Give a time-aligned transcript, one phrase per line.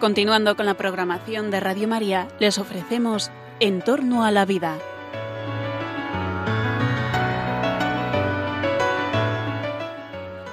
[0.00, 3.30] Continuando con la programación de Radio María, les ofrecemos
[3.60, 4.78] En torno a la vida.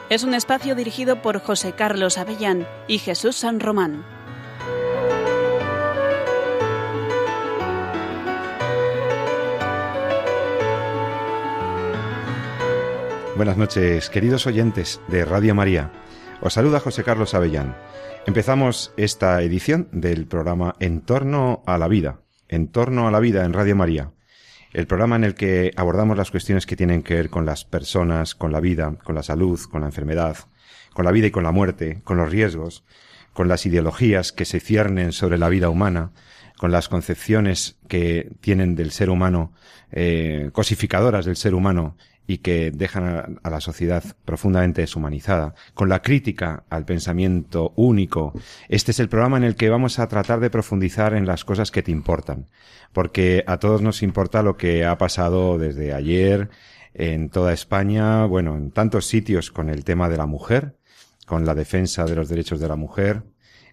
[0.09, 4.03] Es un espacio dirigido por José Carlos Avellán y Jesús San Román.
[13.37, 15.89] Buenas noches, queridos oyentes de Radio María.
[16.39, 17.75] Os saluda José Carlos Avellán.
[18.27, 23.43] Empezamos esta edición del programa En torno a la vida, En torno a la vida
[23.43, 24.11] en Radio María,
[24.71, 28.35] el programa en el que abordamos las cuestiones que tienen que ver con las personas,
[28.35, 30.37] con la vida, con la salud, con la enfermedad,
[30.93, 32.83] con la vida y con la muerte, con los riesgos,
[33.33, 36.11] con las ideologías que se ciernen sobre la vida humana,
[36.57, 39.53] con las concepciones que tienen del ser humano,
[39.91, 46.01] eh, cosificadoras del ser humano y que dejan a, la sociedad profundamente deshumanizada, con la
[46.01, 48.33] crítica al pensamiento único.
[48.67, 51.71] Este es el programa en el que vamos a tratar de profundizar en las cosas
[51.71, 52.47] que te importan,
[52.91, 56.49] porque a todos nos importa lo que ha pasado desde ayer
[56.93, 60.75] en toda España, bueno, en tantos sitios con el tema de la mujer,
[61.25, 63.23] con la defensa de los derechos de la mujer,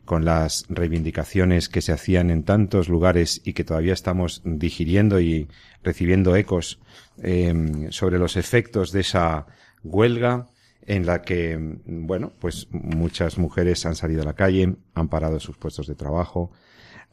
[0.04, 5.48] con las reivindicaciones que se hacían en tantos lugares y que todavía estamos digiriendo y
[5.82, 6.78] recibiendo ecos
[7.22, 9.46] em, sobre los efectos de esa
[9.82, 10.46] huelga
[10.86, 15.56] en la que, bueno, pues muchas mujeres han salido a la calle, han parado sus
[15.56, 16.50] puestos de trabajo,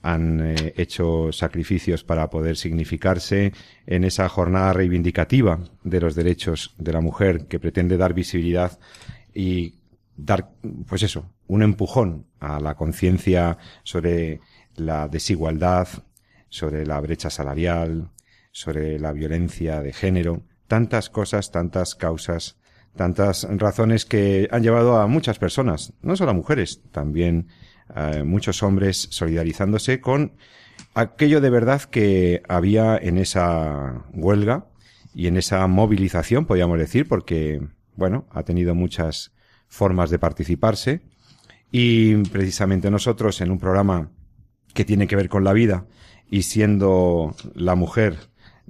[0.02, 3.54] han eh, hecho sacrificios para poder significarse
[3.86, 8.80] en esa jornada reivindicativa de los derechos de la mujer que pretende dar visibilidad
[9.34, 9.76] y
[10.16, 10.52] dar,
[10.88, 14.40] pues eso, un empujón a la conciencia sobre
[14.76, 15.88] la desigualdad,
[16.50, 18.10] sobre la brecha salarial,
[18.52, 22.58] sobre la violencia de género, tantas cosas, tantas causas,
[22.96, 27.48] tantas razones que han llevado a muchas personas, no solo a mujeres, también
[27.90, 30.34] a muchos hombres solidarizándose con
[30.94, 34.68] aquello de verdad que había en esa huelga
[35.14, 37.62] y en esa movilización, podríamos decir, porque,
[37.96, 39.32] bueno, ha tenido muchas
[39.72, 41.02] formas de participarse.
[41.72, 44.12] Y precisamente nosotros en un programa
[44.74, 45.86] que tiene que ver con la vida
[46.30, 48.18] y siendo la mujer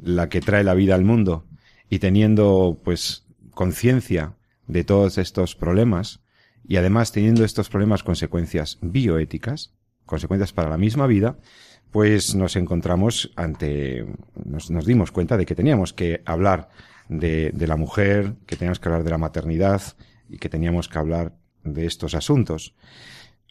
[0.02, 1.46] la que trae la vida al mundo
[1.90, 4.36] y teniendo pues conciencia
[4.68, 6.22] de todos estos problemas
[6.68, 9.74] y además teniendo estos problemas consecuencias bioéticas,
[10.06, 11.38] consecuencias para la misma vida,
[11.90, 14.06] pues nos encontramos ante,
[14.46, 16.70] nos, dimos cuenta de que teníamos que hablar
[17.10, 19.82] de, de la mujer, que teníamos que hablar de la maternidad,
[20.32, 21.34] y que teníamos que hablar
[21.64, 22.74] de estos asuntos.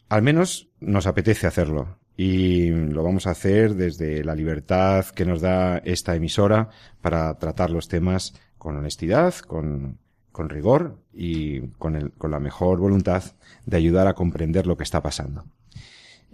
[0.09, 5.41] Al menos nos apetece hacerlo y lo vamos a hacer desde la libertad que nos
[5.41, 6.69] da esta emisora
[7.01, 9.99] para tratar los temas con honestidad, con,
[10.31, 13.23] con rigor y con, el, con la mejor voluntad
[13.65, 15.45] de ayudar a comprender lo que está pasando.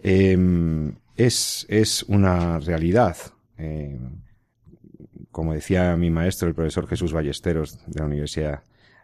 [0.01, 0.37] Eh,
[1.15, 3.17] es, es una realidad.
[3.57, 3.99] Eh,
[5.31, 8.63] como decía mi maestro, el profesor Jesús Ballesteros de la Universidad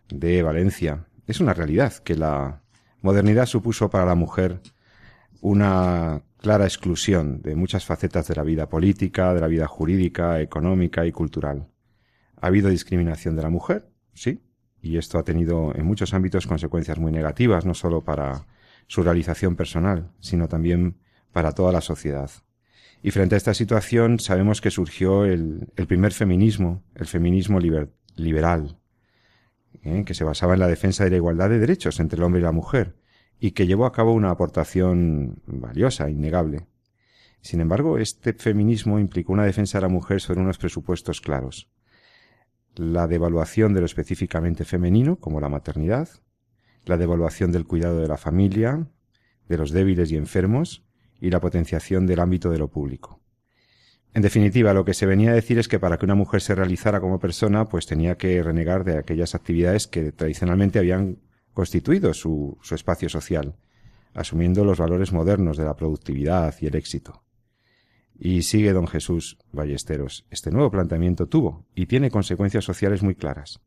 [0.10, 2.62] de Valencia, es una realidad que la
[3.02, 4.62] modernidad supuso para la mujer
[5.42, 11.06] una clara exclusión de muchas facetas de la vida política, de la vida jurídica, económica
[11.06, 11.68] y cultural.
[12.40, 14.42] Ha habido discriminación de la mujer, sí,
[14.82, 18.46] y esto ha tenido en muchos ámbitos consecuencias muy negativas, no solo para
[18.88, 20.98] su realización personal, sino también
[21.32, 22.30] para toda la sociedad.
[23.02, 28.78] Y frente a esta situación sabemos que surgió el, el primer feminismo, el feminismo liberal,
[29.84, 30.04] ¿eh?
[30.06, 32.44] que se basaba en la defensa de la igualdad de derechos entre el hombre y
[32.44, 32.96] la mujer,
[33.40, 36.68] y que llevó a cabo una aportación valiosa, innegable.
[37.42, 41.70] Sin embargo, este feminismo implicó una defensa de la mujer sobre unos presupuestos claros.
[42.76, 46.08] La devaluación de lo específicamente femenino, como la maternidad,
[46.86, 48.88] la devaluación del cuidado de la familia,
[49.48, 50.86] de los débiles y enfermos,
[51.20, 53.23] y la potenciación del ámbito de lo público.
[54.16, 56.54] En definitiva, lo que se venía a decir es que para que una mujer se
[56.54, 61.18] realizara como persona, pues tenía que renegar de aquellas actividades que tradicionalmente habían
[61.54, 63.56] constituido su, su espacio social,
[64.14, 67.24] asumiendo los valores modernos de la productividad y el éxito.
[68.20, 70.28] Y sigue don Jesús Ballesteros.
[70.30, 73.62] Este nuevo planteamiento tuvo y tiene consecuencias sociales muy claras.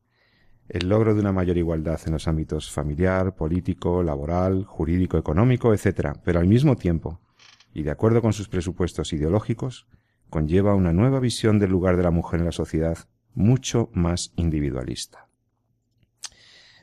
[0.68, 6.18] El logro de una mayor igualdad en los ámbitos familiar, político, laboral, jurídico, económico, etc.,
[6.24, 7.20] pero al mismo tiempo,
[7.74, 9.86] y de acuerdo con sus presupuestos ideológicos,
[10.30, 12.98] conlleva una nueva visión del lugar de la mujer en la sociedad,
[13.34, 15.28] mucho más individualista.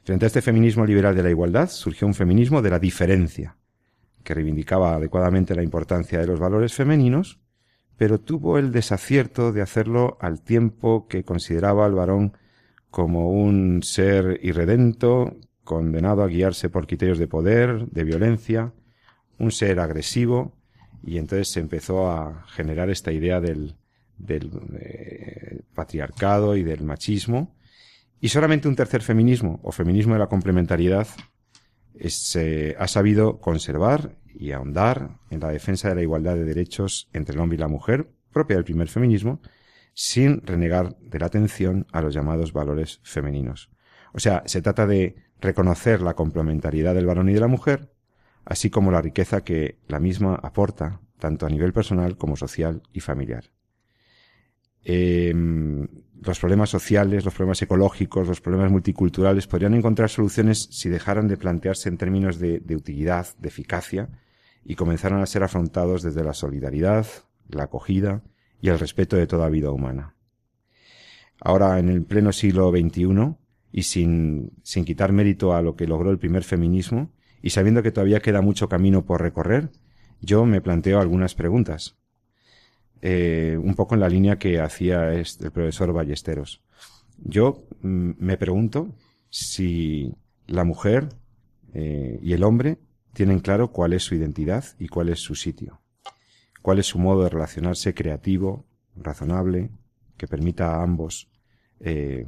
[0.03, 3.57] Frente a este feminismo liberal de la igualdad surgió un feminismo de la diferencia,
[4.23, 7.39] que reivindicaba adecuadamente la importancia de los valores femeninos,
[7.97, 12.37] pero tuvo el desacierto de hacerlo al tiempo que consideraba al varón
[12.89, 18.73] como un ser irredento, condenado a guiarse por criterios de poder, de violencia,
[19.39, 20.53] un ser agresivo
[21.03, 23.75] y entonces se empezó a generar esta idea del,
[24.17, 27.55] del eh, patriarcado y del machismo.
[28.19, 31.07] Y solamente un tercer feminismo, o feminismo de la complementariedad,
[32.07, 37.35] se ha sabido conservar y ahondar en la defensa de la igualdad de derechos entre
[37.35, 39.41] el hombre y la mujer, propia del primer feminismo,
[39.93, 43.69] sin renegar de la atención a los llamados valores femeninos.
[44.13, 47.92] O sea, se trata de reconocer la complementariedad del varón y de la mujer,
[48.45, 52.99] así como la riqueza que la misma aporta, tanto a nivel personal como social y
[52.99, 53.45] familiar.
[54.83, 55.87] Em,
[56.21, 61.37] los problemas sociales, los problemas ecológicos, los problemas multiculturales podrían encontrar soluciones si dejaran de
[61.37, 64.09] plantearse en términos de, de utilidad, de eficacia,
[64.65, 67.05] y comenzaran a ser afrontados desde la solidaridad,
[67.49, 68.23] la acogida
[68.61, 70.15] y el respeto de toda vida humana.
[71.41, 73.35] Ahora, en el pleno siglo XXI,
[73.73, 77.11] y sin, sin quitar mérito a lo que logró el primer feminismo,
[77.43, 79.69] y sabiendo que todavía queda mucho camino por recorrer,
[80.21, 81.97] yo me planteo algunas preguntas.
[83.01, 86.63] Eh, un poco en la línea que hacía este, el profesor Ballesteros.
[87.17, 88.95] Yo mm, me pregunto
[89.29, 90.15] si
[90.47, 91.09] la mujer
[91.73, 92.79] eh, y el hombre
[93.11, 95.81] tienen claro cuál es su identidad y cuál es su sitio,
[96.61, 98.65] cuál es su modo de relacionarse creativo,
[98.95, 99.69] razonable,
[100.15, 101.29] que permita a ambos,
[101.81, 102.25] eh,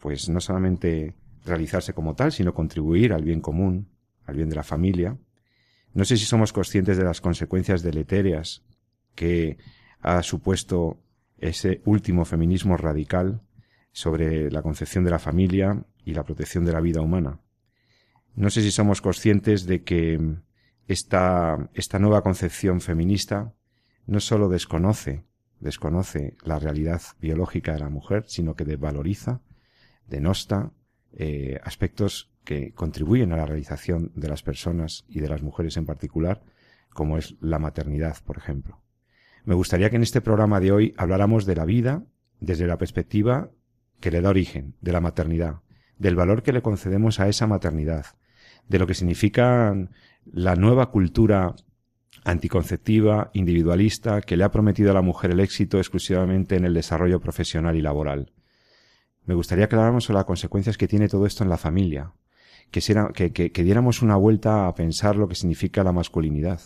[0.00, 1.14] pues no solamente
[1.44, 3.86] realizarse como tal, sino contribuir al bien común,
[4.30, 5.18] al bien de la familia.
[5.92, 8.62] No sé si somos conscientes de las consecuencias deletéreas
[9.14, 9.58] que
[10.00, 11.00] ha supuesto
[11.38, 13.42] ese último feminismo radical
[13.92, 17.40] sobre la concepción de la familia y la protección de la vida humana.
[18.34, 20.36] No sé si somos conscientes de que
[20.86, 23.52] esta, esta nueva concepción feminista
[24.06, 25.24] no sólo desconoce,
[25.58, 29.40] desconoce la realidad biológica de la mujer, sino que desvaloriza,
[30.06, 30.72] denosta
[31.12, 35.86] eh, aspectos que contribuyen a la realización de las personas y de las mujeres en
[35.86, 36.42] particular,
[36.92, 38.80] como es la maternidad, por ejemplo.
[39.44, 42.04] Me gustaría que en este programa de hoy habláramos de la vida
[42.40, 43.50] desde la perspectiva
[44.00, 45.60] que le da origen, de la maternidad,
[45.98, 48.06] del valor que le concedemos a esa maternidad,
[48.68, 49.74] de lo que significa
[50.24, 51.54] la nueva cultura
[52.24, 57.20] anticonceptiva, individualista, que le ha prometido a la mujer el éxito exclusivamente en el desarrollo
[57.20, 58.32] profesional y laboral.
[59.24, 62.12] Me gustaría que habláramos sobre las consecuencias que tiene todo esto en la familia,
[62.70, 66.60] que, diéramos una vuelta a pensar lo que significa la masculinidad,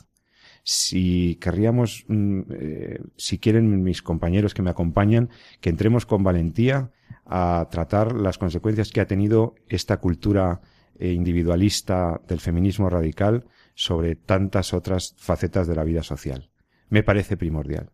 [0.63, 5.29] si querríamos, mm, eh, si quieren mis compañeros que me acompañan,
[5.61, 6.91] que entremos con valentía
[7.27, 10.63] a tratar las consecuencias que ha tenido esta cultura
[10.99, 16.51] eh, individualista del feminismo radical sobre tantas otras facetas de la vida social.
[16.89, 17.91] Me parece primordial.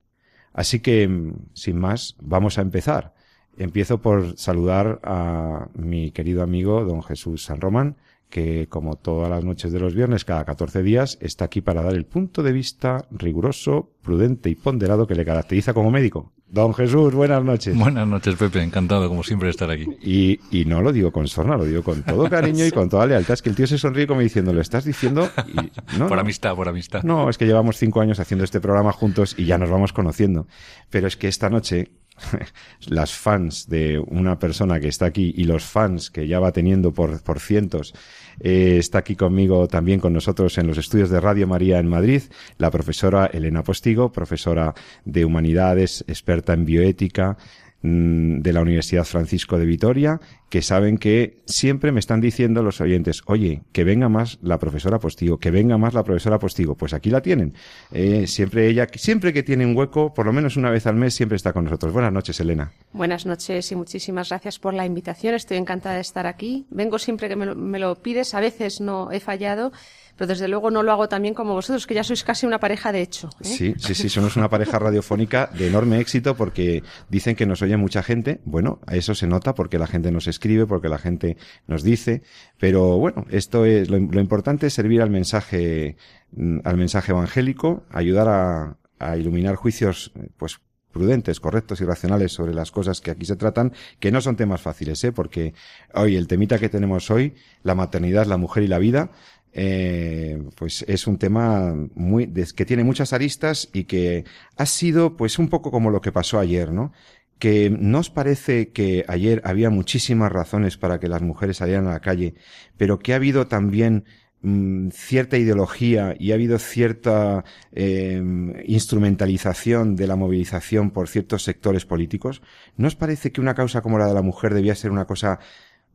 [0.52, 3.14] Así que, mm, sin más, vamos a empezar.
[3.60, 7.96] Empiezo por saludar a mi querido amigo don Jesús San Román,
[8.30, 11.92] que como todas las noches de los viernes, cada 14 días, está aquí para dar
[11.92, 16.32] el punto de vista riguroso, prudente y ponderado que le caracteriza como médico.
[16.48, 17.76] Don Jesús, buenas noches.
[17.76, 18.62] Buenas noches, Pepe.
[18.62, 19.86] Encantado, como siempre, de estar aquí.
[20.02, 23.04] Y, y no lo digo con sorna, lo digo con todo cariño y con toda
[23.04, 23.34] lealtad.
[23.34, 25.28] Es que el tío se sonríe como diciendo, lo estás diciendo...
[25.46, 27.02] Y, no, por amistad, por amistad.
[27.02, 30.46] No, es que llevamos cinco años haciendo este programa juntos y ya nos vamos conociendo.
[30.88, 31.90] Pero es que esta noche
[32.86, 36.92] las fans de una persona que está aquí y los fans que ya va teniendo
[36.92, 37.94] por, por cientos,
[38.40, 42.22] eh, está aquí conmigo también con nosotros en los estudios de Radio María en Madrid,
[42.58, 44.74] la profesora Elena Postigo, profesora
[45.04, 47.36] de Humanidades, experta en bioética,
[47.82, 50.20] de la Universidad Francisco de Vitoria,
[50.50, 54.98] que saben que siempre me están diciendo los oyentes, oye, que venga más la profesora
[54.98, 56.74] Postigo, que venga más la profesora Postigo.
[56.74, 57.54] Pues aquí la tienen.
[57.90, 61.14] Eh, siempre ella, siempre que tiene un hueco, por lo menos una vez al mes,
[61.14, 61.92] siempre está con nosotros.
[61.92, 62.72] Buenas noches, Elena.
[62.92, 65.34] Buenas noches y muchísimas gracias por la invitación.
[65.34, 66.66] Estoy encantada de estar aquí.
[66.70, 68.34] Vengo siempre que me lo, me lo pides.
[68.34, 69.72] A veces no he fallado
[70.20, 72.92] pero desde luego no lo hago también como vosotros, que ya sois casi una pareja
[72.92, 73.30] de hecho.
[73.40, 73.44] ¿eh?
[73.46, 77.78] Sí, sí, sí, somos una pareja radiofónica de enorme éxito porque dicen que nos oye
[77.78, 78.42] mucha gente.
[78.44, 82.20] Bueno, a eso se nota porque la gente nos escribe, porque la gente nos dice,
[82.58, 85.96] pero bueno, esto es lo, importante es servir al mensaje,
[86.32, 90.60] mm, al mensaje evangélico, ayudar a, a iluminar juicios, pues
[90.92, 94.60] prudentes, correctos y racionales sobre las cosas que aquí se tratan, que no son temas
[94.60, 95.12] fáciles, ¿eh?
[95.12, 95.54] porque
[95.94, 99.10] hoy el temita que tenemos hoy, la maternidad, la mujer y la vida,
[99.52, 104.24] eh, pues es un tema muy que tiene muchas aristas y que
[104.56, 106.92] ha sido pues un poco como lo que pasó ayer, ¿no?
[107.38, 112.00] Que nos parece que ayer había muchísimas razones para que las mujeres salieran a la
[112.00, 112.34] calle,
[112.76, 114.04] pero que ha habido también
[114.42, 118.22] mm, cierta ideología y ha habido cierta eh,
[118.66, 122.42] instrumentalización de la movilización por ciertos sectores políticos.
[122.76, 125.40] ¿Nos parece que una causa como la de la mujer debía ser una cosa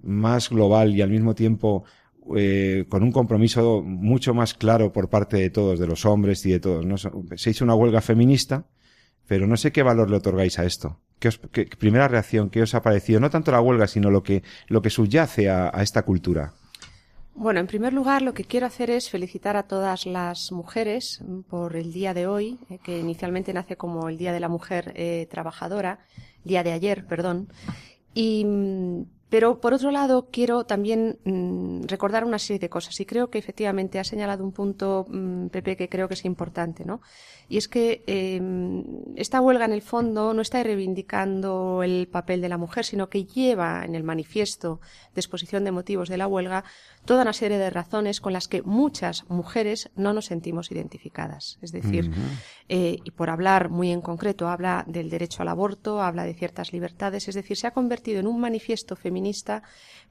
[0.03, 1.85] más global y al mismo tiempo
[2.35, 6.51] eh, con un compromiso mucho más claro por parte de todos, de los hombres y
[6.51, 6.85] de todos.
[6.85, 6.97] ¿no?
[6.97, 8.65] Se hizo una huelga feminista,
[9.27, 10.99] pero no sé qué valor le otorgáis a esto.
[11.19, 11.37] ¿Qué, os,
[11.77, 13.19] primera reacción, qué os ha parecido?
[13.19, 16.53] No tanto la huelga, sino lo que, lo que subyace a, esta cultura.
[17.35, 21.75] Bueno, en primer lugar, lo que quiero hacer es felicitar a todas las mujeres por
[21.75, 25.27] el día de hoy, eh, que inicialmente nace como el Día de la Mujer eh,
[25.29, 25.99] Trabajadora,
[26.43, 27.49] día de ayer, perdón.
[28.13, 33.05] Y mm, pero por otro lado, quiero también mmm, recordar una serie de cosas y
[33.05, 37.01] creo que efectivamente ha señalado un punto, mmm, Pepe, que creo que es importante, ¿no?
[37.47, 38.41] Y es que eh,
[39.15, 43.25] esta huelga en el fondo no está reivindicando el papel de la mujer, sino que
[43.25, 44.79] lleva en el manifiesto
[45.13, 46.63] de exposición de motivos de la huelga
[47.05, 51.59] toda una serie de razones con las que muchas mujeres no nos sentimos identificadas.
[51.61, 52.39] Es decir, uh -huh.
[52.69, 56.73] eh, y por hablar muy en concreto, habla del derecho al aborto, habla de ciertas
[56.73, 59.61] libertades, es decir, se ha convertido en un manifiesto feminista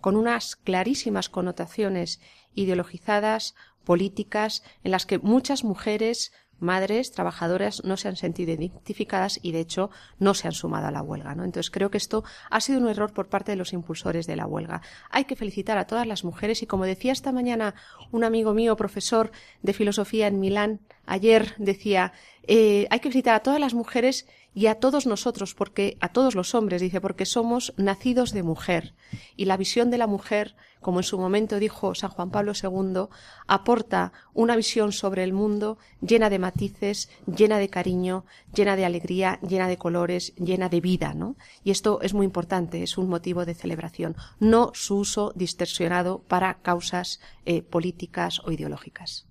[0.01, 2.21] con unas clarísimas connotaciones
[2.55, 9.53] ideologizadas, políticas, en las que muchas mujeres madres trabajadoras no se han sentido identificadas y
[9.53, 11.35] de hecho no se han sumado a la huelga.
[11.35, 11.45] ¿no?
[11.45, 14.47] Entonces creo que esto ha sido un error por parte de los impulsores de la
[14.47, 14.83] huelga.
[15.11, 17.75] Hay que felicitar a todas las mujeres y como decía esta mañana
[18.11, 19.31] un amigo mío, profesor
[19.63, 22.13] de filosofía en Milán, ayer decía,
[22.47, 26.35] eh, hay que felicitar a todas las mujeres y a todos nosotros, porque a todos
[26.35, 28.95] los hombres, dice, porque somos nacidos de mujer.
[29.37, 33.09] Y la visión de la mujer, como en su momento dijo San Juan Pablo II,
[33.49, 39.41] aporta una visión sobre el mundo llena de matices, llena de cariño, llena de alegría,
[39.41, 41.37] llena de colores, llena de vida, ¿no?
[41.65, 46.55] Y esto es muy importante, es un motivo de celebración, no su uso distorsionado para
[46.63, 49.27] causas eh, políticas o ideológicas.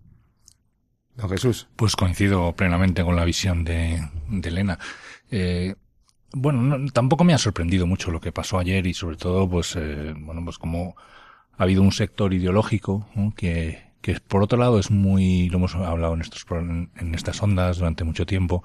[1.15, 1.67] Don Jesús.
[1.75, 4.79] Pues coincido plenamente con la visión de, de Elena.
[5.35, 5.73] Eh,
[6.31, 9.75] bueno, no, tampoco me ha sorprendido mucho lo que pasó ayer y sobre todo, pues,
[9.75, 10.95] eh, bueno, pues como
[11.57, 16.13] ha habido un sector ideológico que, que por otro lado es muy, lo hemos hablado
[16.13, 18.63] en estos, en estas ondas durante mucho tiempo,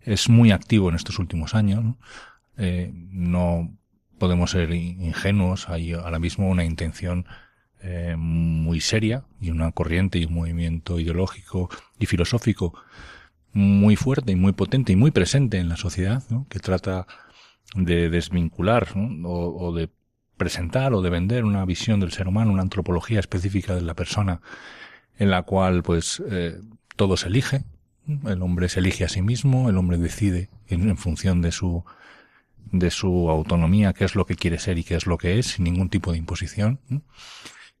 [0.00, 1.82] es muy activo en estos últimos años.
[1.82, 1.96] ¿no?
[2.58, 2.92] Eh,
[4.18, 7.26] podemos ser ingenuos, hay ahora mismo una intención
[7.82, 12.74] eh, muy seria y una corriente y un movimiento ideológico y filosófico
[13.54, 16.46] muy fuerte y muy potente y muy presente en la sociedad, ¿no?
[16.50, 17.06] que trata
[17.74, 18.88] de desvincular
[19.24, 19.88] o, de
[20.36, 24.40] presentar o de vender una visión del ser humano, una antropología específica de la persona
[25.18, 26.60] en la cual pues eh,
[26.96, 27.64] todo se elige,
[28.26, 31.84] el hombre se elige a sí mismo, el hombre decide en, en función de su
[32.72, 35.46] de su autonomía qué es lo que quiere ser y qué es lo que es
[35.46, 36.80] sin ningún tipo de imposición.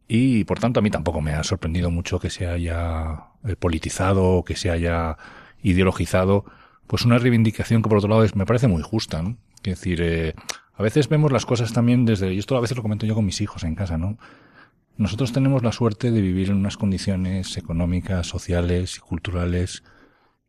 [0.06, 3.24] Y por tanto a mí tampoco me ha sorprendido mucho que se haya
[3.58, 5.16] politizado, que se haya
[5.64, 6.44] ideologizado,
[6.86, 9.36] pues una reivindicación que por otro lado es, me parece muy justa, ¿no?
[9.64, 10.34] Es decir, eh,
[10.74, 13.24] a veces vemos las cosas también desde, y esto a veces lo comento yo con
[13.24, 14.18] mis hijos en casa, ¿no?
[14.96, 19.82] Nosotros tenemos la suerte de vivir en unas condiciones económicas, sociales y culturales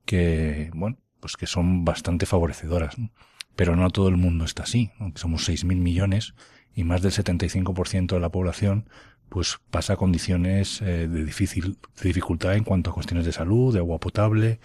[0.06, 3.10] que, bueno, pues que son bastante favorecedoras, ¿no?
[3.56, 5.14] Pero no todo el mundo está así, ¿no?
[5.16, 6.36] Somos 6.000 millones
[6.76, 8.90] y más del 75% de la población
[9.30, 13.80] pues pasa condiciones eh, de difícil de dificultad en cuanto a cuestiones de salud, de
[13.80, 14.60] agua potable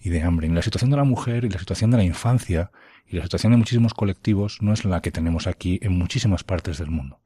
[0.00, 0.46] y de hambre.
[0.46, 2.70] Y la situación de la mujer y la situación de la infancia
[3.06, 6.78] y la situación de muchísimos colectivos no es la que tenemos aquí en muchísimas partes
[6.78, 7.20] del mundo.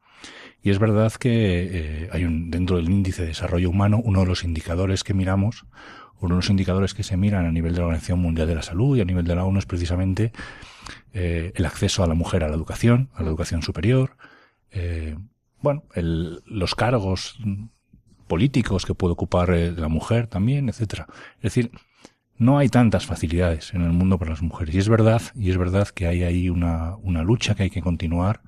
[0.63, 1.69] Y es verdad que
[2.05, 5.67] eh, hay un, dentro del índice de desarrollo humano uno de los indicadores que miramos,
[6.21, 8.63] uno de los indicadores que se miran a nivel de la Organización Mundial de la
[8.63, 10.33] Salud y a nivel de la ONU es precisamente
[11.15, 14.17] eh, el acceso a la mujer a la educación, a la educación superior,
[14.71, 15.17] eh,
[15.63, 17.39] bueno, el, los cargos
[18.27, 21.07] políticos que puede ocupar la mujer también, etcétera.
[21.37, 21.71] Es decir,
[22.41, 24.75] no hay tantas facilidades en el mundo para las mujeres.
[24.75, 27.83] Y es verdad, y es verdad que hay ahí una, una lucha que hay que
[27.83, 28.41] continuar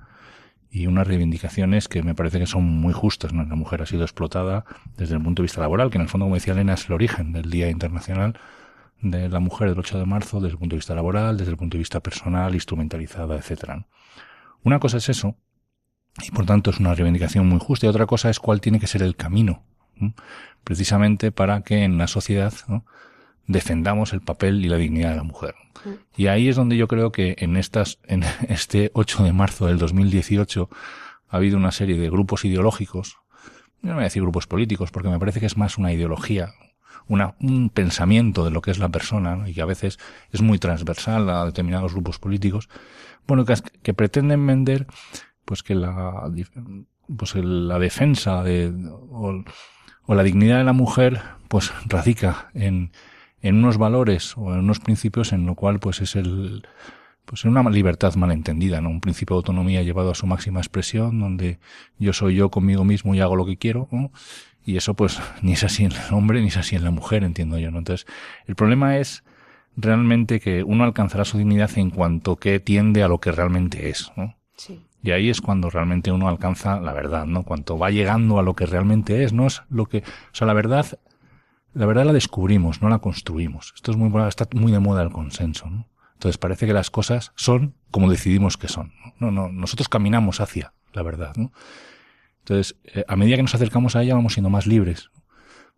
[0.71, 3.33] y unas reivindicaciones que me parece que son muy justas.
[3.33, 3.45] ¿no?
[3.45, 4.65] La mujer ha sido explotada
[4.97, 6.93] desde el punto de vista laboral, que en el fondo, como decía Elena, es el
[6.93, 8.39] origen del Día Internacional
[8.99, 11.57] de la Mujer del 8 de marzo, desde el punto de vista laboral, desde el
[11.57, 13.85] punto de vista personal, instrumentalizada, etcétera.
[14.63, 15.37] Una cosa es eso,
[16.19, 17.85] y por tanto es una reivindicación muy justa.
[17.85, 19.61] Y otra cosa es cuál tiene que ser el camino,
[19.97, 20.15] ¿no?
[20.63, 22.53] precisamente para que en la sociedad.
[23.47, 25.55] Defendamos el papel y la dignidad de la mujer.
[26.15, 29.77] Y ahí es donde yo creo que en estas, en este 8 de marzo del
[29.77, 30.69] 2018
[31.29, 33.17] ha habido una serie de grupos ideológicos,
[33.81, 36.53] no voy a decir grupos políticos, porque me parece que es más una ideología,
[37.07, 39.47] una, un pensamiento de lo que es la persona, ¿no?
[39.47, 39.99] y que a veces
[40.31, 42.69] es muy transversal a determinados grupos políticos,
[43.27, 44.87] bueno, que, que pretenden vender
[45.45, 46.31] pues que la
[47.17, 48.73] pues la defensa de
[49.11, 49.43] o,
[50.05, 52.91] o, la dignidad de la mujer pues radica en,
[53.43, 56.65] en unos valores o en unos principios en lo cual pues es el
[57.25, 58.89] pues en una libertad malentendida, ¿no?
[58.89, 61.59] Un principio de autonomía llevado a su máxima expresión, donde
[61.97, 64.11] yo soy yo conmigo mismo y hago lo que quiero, ¿no?
[64.65, 67.23] Y eso pues ni es así en el hombre ni es así en la mujer,
[67.23, 67.77] entiendo yo, ¿no?
[67.77, 68.07] Entonces,
[68.47, 69.23] el problema es
[69.75, 74.11] realmente que uno alcanzará su dignidad en cuanto que tiende a lo que realmente es,
[74.15, 74.35] ¿no?
[74.55, 74.81] Sí.
[75.01, 77.43] Y ahí es cuando realmente uno alcanza la verdad, ¿no?
[77.43, 80.53] Cuanto va llegando a lo que realmente es, no es lo que, o sea, la
[80.53, 80.85] verdad,
[81.73, 83.73] la verdad la descubrimos, no la construimos.
[83.75, 85.87] Esto es muy, está muy de moda el consenso, ¿no?
[86.13, 88.93] Entonces parece que las cosas son como decidimos que son.
[89.19, 91.51] No, no, nosotros caminamos hacia la verdad, ¿no?
[92.39, 95.09] Entonces, eh, a medida que nos acercamos a ella vamos siendo más libres,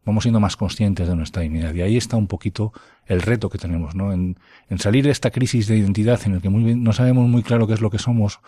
[0.04, 1.74] vamos siendo más conscientes de nuestra dignidad.
[1.74, 2.74] Y ahí está un poquito
[3.06, 4.14] el reto que tenemos, ¿no?
[4.14, 4.38] En,
[4.70, 7.68] en salir de esta crisis de identidad en el que muy no sabemos muy claro
[7.68, 8.40] qué es lo que somos,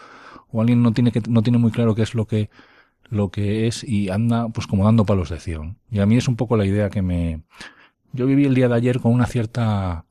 [0.49, 2.49] o alguien no tiene que, no tiene muy claro qué es lo que,
[3.09, 5.77] lo que es y anda pues como dando palos de acción.
[5.89, 7.41] Y a mí es un poco la idea que me,
[8.13, 10.05] yo viví el día de ayer con una cierta,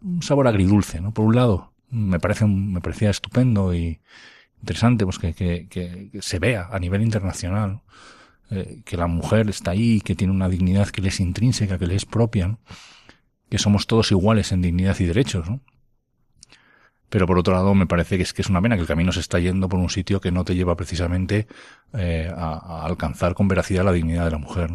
[0.00, 1.12] un sabor agridulce, ¿no?
[1.12, 4.00] Por un lado, me parece, me parecía estupendo y
[4.60, 7.82] interesante, pues que, que, que se vea a nivel internacional,
[8.50, 11.86] eh, que la mujer está ahí, que tiene una dignidad que le es intrínseca, que
[11.86, 12.58] le es propia,
[13.48, 15.60] que somos todos iguales en dignidad y derechos, ¿no?
[17.12, 19.12] Pero por otro lado me parece que es que es una pena que el camino
[19.12, 21.46] se está yendo por un sitio que no te lleva precisamente
[21.92, 24.70] eh, a, alcanzar con veracidad la dignidad de la mujer.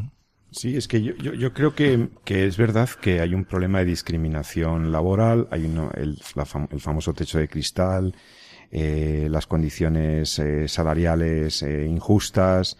[0.51, 3.85] Sí, es que yo, yo, creo que, que, es verdad que hay un problema de
[3.85, 6.19] discriminación laboral, hay uno, el,
[6.79, 8.15] famoso techo de cristal,
[8.69, 12.77] eh, las condiciones eh, salariales injustas,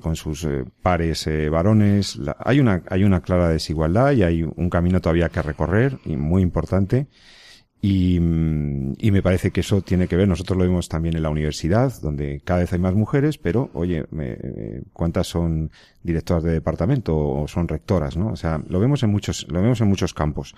[0.00, 0.48] con sus
[0.80, 2.16] pares varones.
[2.16, 6.16] La, hay una, hay una clara desigualdad y hay un camino todavía que recorrer y
[6.16, 7.06] muy importante.
[7.80, 11.30] Y, y, me parece que eso tiene que ver, nosotros lo vemos también en la
[11.30, 14.36] universidad, donde cada vez hay más mujeres, pero, oye, me,
[14.92, 15.70] ¿cuántas son
[16.02, 18.32] directoras de departamento o son rectoras, no?
[18.32, 20.56] O sea, lo vemos en muchos, lo vemos en muchos campos.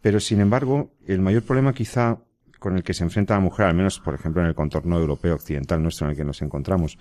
[0.00, 2.18] Pero, sin embargo, el mayor problema quizá
[2.58, 5.36] con el que se enfrenta la mujer, al menos, por ejemplo, en el contorno europeo
[5.36, 6.98] occidental nuestro en el que nos encontramos,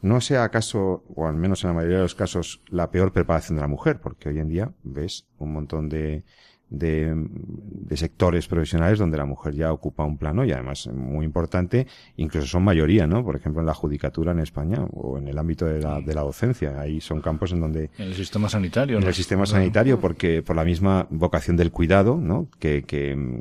[0.00, 3.56] no sea acaso, o al menos en la mayoría de los casos, la peor preparación
[3.56, 6.24] de la mujer, porque hoy en día ves un montón de,
[6.72, 11.86] de, de, sectores profesionales donde la mujer ya ocupa un plano y además muy importante,
[12.16, 13.22] incluso son mayoría, ¿no?
[13.22, 16.22] Por ejemplo, en la judicatura en España o en el ámbito de la, de la
[16.22, 16.80] docencia.
[16.80, 17.90] Ahí son campos en donde...
[17.98, 18.96] En el sistema sanitario.
[18.96, 19.08] En ¿no?
[19.08, 22.48] el sistema sanitario, porque por la misma vocación del cuidado, ¿no?
[22.58, 23.40] Que, que,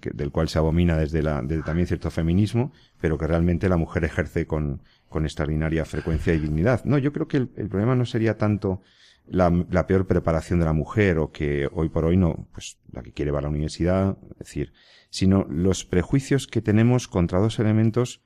[0.00, 3.76] que del cual se abomina desde, la, desde también cierto feminismo, pero que realmente la
[3.76, 6.84] mujer ejerce con, con extraordinaria frecuencia y dignidad.
[6.84, 8.82] No, yo creo que el, el problema no sería tanto
[9.26, 13.02] la, la, peor preparación de la mujer o que hoy por hoy no, pues la
[13.02, 14.72] que quiere va a la universidad, es decir,
[15.10, 18.22] sino los prejuicios que tenemos contra dos elementos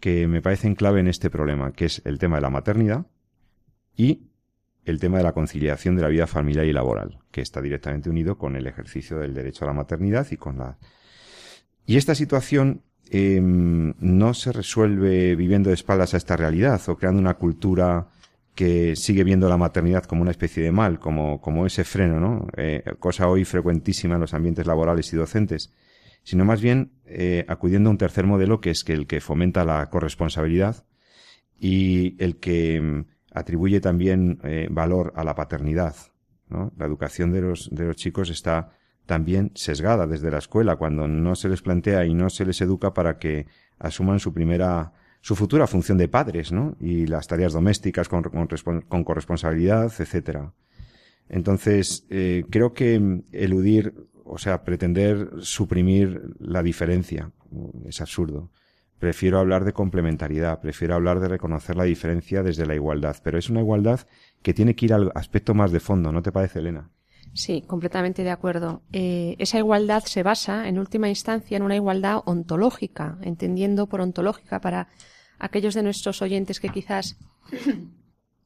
[0.00, 3.06] que me parecen clave en este problema, que es el tema de la maternidad
[3.94, 4.30] y
[4.84, 8.38] el tema de la conciliación de la vida familiar y laboral, que está directamente unido
[8.38, 10.78] con el ejercicio del derecho a la maternidad y con la...
[11.86, 17.20] Y esta situación eh, no se resuelve viviendo de espaldas a esta realidad o creando
[17.20, 18.08] una cultura
[18.54, 22.48] que sigue viendo la maternidad como una especie de mal, como, como ese freno, ¿no?
[22.56, 25.72] Eh, cosa hoy frecuentísima en los ambientes laborales y docentes,
[26.22, 29.64] sino más bien eh, acudiendo a un tercer modelo que es que el que fomenta
[29.64, 30.84] la corresponsabilidad
[31.58, 35.94] y el que mm, atribuye también eh, valor a la paternidad,
[36.48, 36.72] ¿no?
[36.76, 38.72] La educación de los, de los chicos está
[39.06, 42.94] también sesgada desde la escuela cuando no se les plantea y no se les educa
[42.94, 43.46] para que
[43.78, 46.76] asuman su primera su futura función de padres, ¿no?
[46.80, 48.48] Y las tareas domésticas con, con,
[48.82, 50.52] con corresponsabilidad, etcétera.
[51.28, 57.30] Entonces, eh, creo que eludir, o sea, pretender suprimir la diferencia
[57.86, 58.50] es absurdo.
[58.98, 63.48] Prefiero hablar de complementariedad, prefiero hablar de reconocer la diferencia desde la igualdad, pero es
[63.48, 64.00] una igualdad
[64.42, 66.90] que tiene que ir al aspecto más de fondo, ¿no te parece, Elena?
[67.32, 68.82] Sí, completamente de acuerdo.
[68.92, 74.60] Eh, esa igualdad se basa, en última instancia, en una igualdad ontológica, entendiendo por ontológica
[74.60, 74.88] para
[75.38, 77.16] aquellos de nuestros oyentes que quizás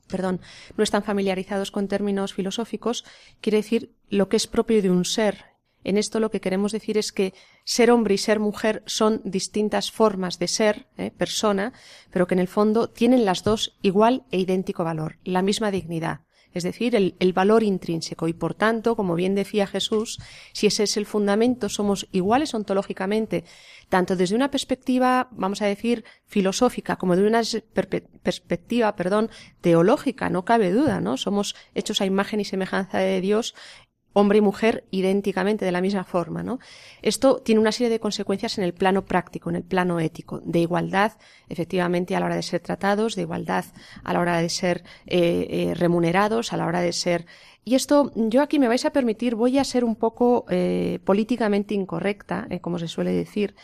[0.09, 0.41] perdón,
[0.77, 3.05] no están familiarizados con términos filosóficos,
[3.41, 5.47] quiere decir lo que es propio de un ser.
[5.83, 9.91] En esto lo que queremos decir es que ser hombre y ser mujer son distintas
[9.91, 11.11] formas de ser, ¿eh?
[11.11, 11.73] persona,
[12.11, 16.21] pero que en el fondo tienen las dos igual e idéntico valor, la misma dignidad
[16.55, 18.29] es decir, el, valor intrínseco.
[18.29, 20.21] Y por tanto, como bien decía Jesús,
[20.53, 23.45] si ese es el fundamento, somos iguales ontológicamente,
[23.89, 27.43] tanto desde una perspectiva, vamos a decir, filosófica, como de una
[28.23, 31.17] perspectiva, perdón, teológica, no cabe duda, ¿no?
[31.17, 33.55] Somos hechos a imagen y semejanza de Dios
[34.15, 36.59] hombre y mujer idénticamente de la misma forma, ¿no?
[37.03, 40.61] Esto tiene una serie de consecuencias en el plano práctico, en el plano ético, de
[40.61, 41.13] igualdad,
[41.49, 43.67] efectivamente, a la hora de ser tratados, de igualdad
[44.03, 47.27] a la hora de ser eh, eh, remunerados, a la hora de ser
[47.67, 51.73] y esto, yo aquí me vais a permitir, voy a ser un poco eh, políticamente
[51.75, 53.55] incorrecta, eh, como se suele decir,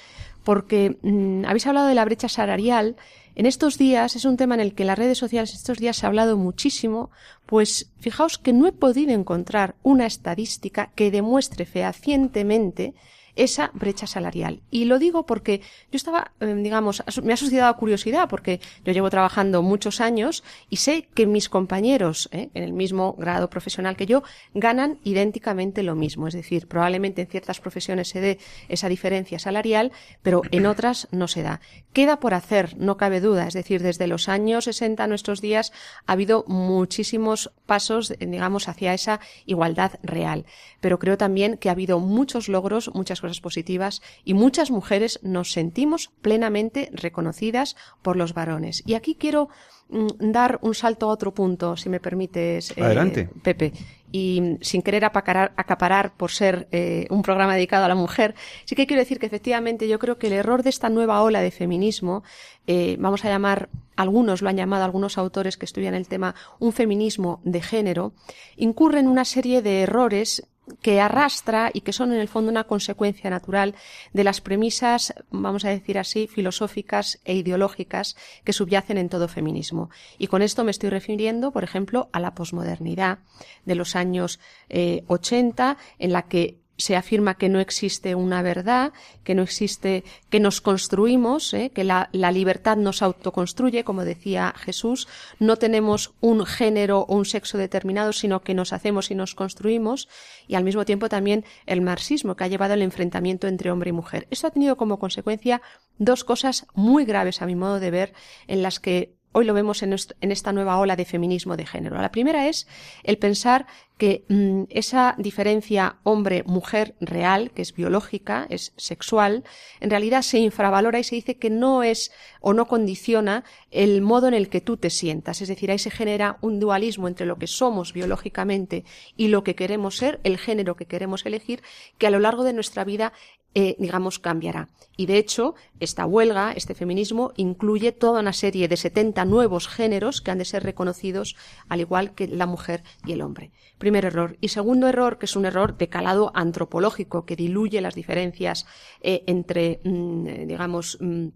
[0.50, 2.96] porque mm, habéis hablado de la brecha salarial.
[3.36, 6.06] En estos días es un tema en el que las redes sociales estos días se
[6.06, 7.12] ha hablado muchísimo,
[7.46, 12.94] pues fijaos que no he podido encontrar una estadística que demuestre fehacientemente
[13.36, 14.60] esa brecha salarial.
[14.70, 19.10] Y lo digo porque yo estaba, eh, digamos, me ha suscitado curiosidad porque yo llevo
[19.10, 24.06] trabajando muchos años y sé que mis compañeros eh, en el mismo grado profesional que
[24.06, 24.22] yo
[24.54, 26.28] ganan idénticamente lo mismo.
[26.28, 28.38] Es decir, probablemente en ciertas profesiones se dé
[28.68, 31.60] esa diferencia salarial, pero en otras no se da.
[31.92, 33.46] Queda por hacer, no cabe duda.
[33.46, 35.72] Es decir, desde los años 60 a nuestros días
[36.06, 40.44] ha habido muchísimos pasos, digamos, hacia esa igualdad real.
[40.80, 45.52] Pero creo también que ha habido muchos logros, muchas cosas positivas y muchas mujeres nos
[45.52, 48.82] sentimos plenamente reconocidas por los varones.
[48.86, 49.48] Y aquí quiero
[49.90, 53.72] mm, dar un salto a otro punto, si me permites, eh, Pepe.
[54.12, 58.88] Y sin querer acaparar por ser eh, un programa dedicado a la mujer, sí que
[58.88, 62.24] quiero decir que efectivamente yo creo que el error de esta nueva ola de feminismo,
[62.66, 66.72] eh, vamos a llamar, algunos lo han llamado, algunos autores que estudian el tema, un
[66.72, 68.12] feminismo de género,
[68.56, 70.42] incurre en una serie de errores
[70.82, 73.74] que arrastra y que son en el fondo una consecuencia natural
[74.12, 79.90] de las premisas, vamos a decir así, filosóficas e ideológicas que subyacen en todo feminismo.
[80.18, 83.20] Y con esto me estoy refiriendo, por ejemplo, a la posmodernidad
[83.64, 88.92] de los años 80, eh, en la que se afirma que no existe una verdad,
[89.22, 91.70] que no existe, que nos construimos, ¿eh?
[91.74, 95.06] que la, la, libertad nos autoconstruye, como decía Jesús,
[95.38, 100.08] no tenemos un género o un sexo determinado, sino que nos hacemos y nos construimos,
[100.48, 103.92] y al mismo tiempo también el marxismo, que ha llevado al enfrentamiento entre hombre y
[103.92, 104.26] mujer.
[104.30, 105.60] Esto ha tenido como consecuencia
[105.98, 108.14] dos cosas muy graves, a mi modo de ver,
[108.46, 112.00] en las que hoy lo vemos en, esta nueva ola de feminismo de género.
[112.00, 112.66] La primera es
[113.04, 113.66] el pensar
[113.96, 119.44] que mm, esa diferencia hombre-mujer real, que es biológica, es sexual,
[119.78, 124.26] en realidad se infravalora y se dice que no es o no condiciona el modo
[124.26, 125.42] en el que tú te sientas.
[125.42, 128.84] Es decir, ahí se genera un dualismo entre lo que somos biológicamente
[129.16, 131.62] y lo que queremos ser, el género que queremos elegir,
[131.98, 133.12] que a lo largo de nuestra vida
[133.54, 134.68] eh, digamos, cambiará.
[134.96, 140.20] Y de hecho, esta huelga, este feminismo, incluye toda una serie de 70 nuevos géneros
[140.20, 141.36] que han de ser reconocidos
[141.68, 143.50] al igual que la mujer y el hombre.
[143.78, 144.36] Primer error.
[144.40, 148.66] Y segundo error, que es un error de calado antropológico, que diluye las diferencias
[149.00, 151.28] eh, entre, mm, digamos, mm,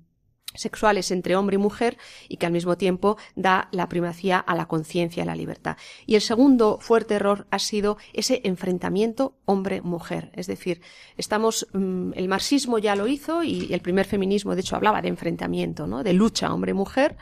[0.55, 4.67] sexuales entre hombre y mujer y que al mismo tiempo da la primacía a la
[4.67, 5.77] conciencia y a la libertad.
[6.07, 10.31] Y el segundo fuerte error ha sido ese enfrentamiento hombre-mujer.
[10.35, 10.81] Es decir,
[11.17, 15.09] estamos, mm, el marxismo ya lo hizo y el primer feminismo de hecho hablaba de
[15.09, 16.03] enfrentamiento, ¿no?
[16.03, 17.17] de lucha hombre-mujer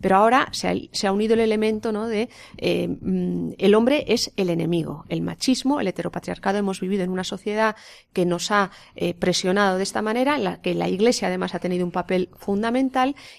[0.00, 2.06] pero ahora se ha, unido el elemento ¿no?
[2.06, 5.04] de eh, mm, el hombre es el enemigo.
[5.08, 7.76] El machismo, el heteropatriarcado, hemos vivido en una sociedad
[8.12, 11.60] que nos ha eh, presionado de esta manera, en la que la Iglesia además ha
[11.60, 12.75] tenido un papel fundamental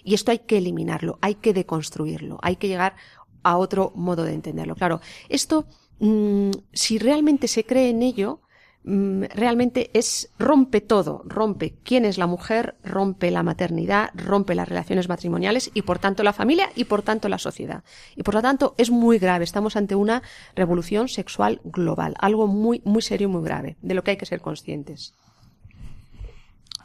[0.04, 2.96] y esto hay que eliminarlo, hay que deconstruirlo, hay que llegar
[3.44, 4.76] a otro modo de entenderlo.
[4.76, 5.66] Claro, esto,
[6.00, 8.42] mm, si realmente se cree en ello,
[8.90, 14.70] Mm, realmente es rompe todo, rompe quién es la mujer, rompe la maternidad, rompe las
[14.70, 17.84] relaciones matrimoniales y por tanto la familia y por tanto la sociedad.
[18.16, 20.24] Y por lo tanto es muy grave, estamos ante una
[20.56, 24.26] revolución sexual global, algo muy muy serio y muy grave, de lo que hay que
[24.26, 25.14] ser conscientes.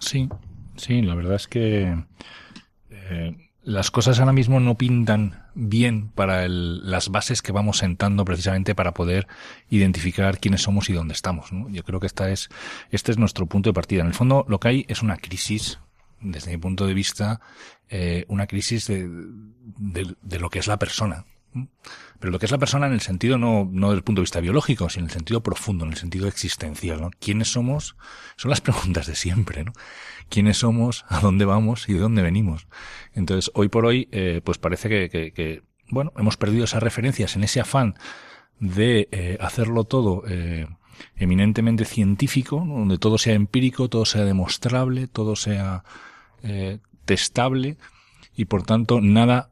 [0.00, 0.28] Sí,
[0.74, 2.04] sí, la verdad es que
[3.12, 8.74] eh, las cosas ahora mismo no pintan bien para las bases que vamos sentando precisamente
[8.74, 9.28] para poder
[9.70, 11.52] identificar quiénes somos y dónde estamos.
[11.52, 11.68] ¿no?
[11.68, 12.48] Yo creo que esta es,
[12.90, 14.00] este es nuestro punto de partida.
[14.00, 15.78] En el fondo, lo que hay es una crisis,
[16.20, 17.40] desde mi punto de vista,
[17.88, 21.24] eh, una crisis de, de, lo que es la persona.
[22.18, 24.24] Pero lo que es la persona en el sentido no, no desde el punto de
[24.24, 27.10] vista biológico, sino en el sentido profundo, en el sentido existencial, ¿no?
[27.20, 27.96] ¿Quiénes somos?
[28.36, 29.72] Son las preguntas de siempre, ¿no?
[30.28, 31.04] ¿Quiénes somos?
[31.08, 31.88] ¿A dónde vamos?
[31.88, 32.66] ¿Y de dónde venimos?
[33.14, 37.36] Entonces, hoy por hoy, eh, pues parece que, que, que, bueno, hemos perdido esas referencias
[37.36, 37.96] en ese afán
[38.62, 40.68] de eh, hacerlo todo eh,
[41.16, 45.84] eminentemente científico, donde todo sea empírico, todo sea demostrable, todo sea
[46.42, 47.76] eh, testable
[48.36, 49.50] y por tanto nada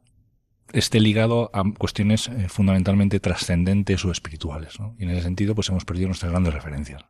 [0.73, 4.79] esté ligado a cuestiones eh, fundamentalmente trascendentes o espirituales.
[4.79, 4.95] ¿no?
[4.99, 7.05] Y en ese sentido, pues hemos perdido nuestras grandes referencias.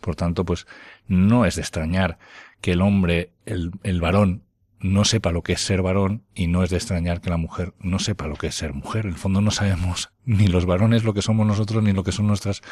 [0.00, 0.66] Por tanto, pues
[1.06, 2.18] no es de extrañar
[2.60, 4.42] que el hombre, el, el varón,
[4.80, 7.72] no sepa lo que es ser varón y no es de extrañar que la mujer
[7.80, 9.06] no sepa lo que es ser mujer.
[9.06, 12.12] En el fondo no sabemos ni los varones lo que somos nosotros, ni lo que
[12.12, 12.62] son nuestras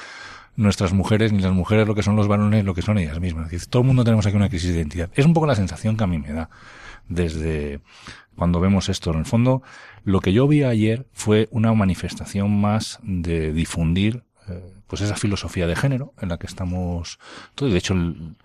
[0.54, 3.46] nuestras mujeres, ni las mujeres lo que son los varones, lo que son ellas mismas.
[3.46, 5.10] Es decir, todo el mundo tenemos aquí una crisis de identidad.
[5.14, 6.50] Es un poco la sensación que a mí me da
[7.08, 7.80] desde
[8.36, 9.10] cuando vemos esto.
[9.10, 9.62] En el fondo,
[10.04, 15.66] lo que yo vi ayer fue una manifestación más de difundir eh, pues esa filosofía
[15.66, 17.18] de género en la que estamos
[17.54, 17.72] todos.
[17.72, 18.36] De hecho, el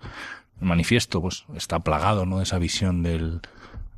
[0.60, 2.38] manifiesto pues está plagado ¿no?
[2.38, 3.40] de esa visión del,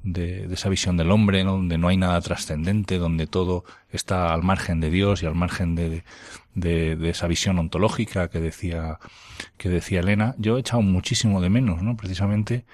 [0.03, 4.81] de, esa visión del hombre, donde no hay nada trascendente, donde todo está al margen
[4.81, 6.05] de Dios y al margen de,
[6.55, 8.99] de, esa visión ontológica que decía,
[9.57, 10.35] que decía Elena.
[10.39, 11.97] Yo he echado muchísimo de menos, ¿no?
[11.97, 12.65] Precisamente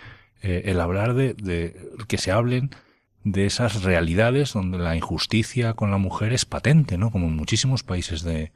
[0.47, 2.71] eh, el hablar de, de que se hablen
[3.27, 7.11] de esas realidades donde la injusticia con la mujer es patente, ¿no?
[7.11, 8.53] Como en muchísimos países de,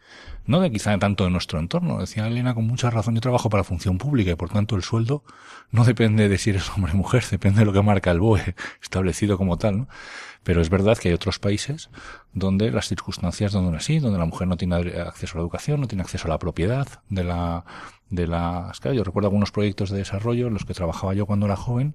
[0.47, 1.99] no de quizá tanto de nuestro entorno.
[1.99, 5.25] Decía Elena con mucha razón, yo trabajo para función pública y por tanto el sueldo
[5.73, 8.55] no depende de si eres hombre o mujer, depende de lo que marca el BOE
[8.81, 9.89] establecido como tal, ¿no?
[10.43, 11.91] Pero es verdad que hay otros países
[12.33, 15.89] donde las circunstancias donde así, donde la mujer no tiene acceso a la educación, no
[15.89, 17.65] tiene acceso a la propiedad de la,
[18.09, 21.57] de la, yo recuerdo algunos proyectos de desarrollo en los que trabajaba yo cuando era
[21.57, 21.95] joven,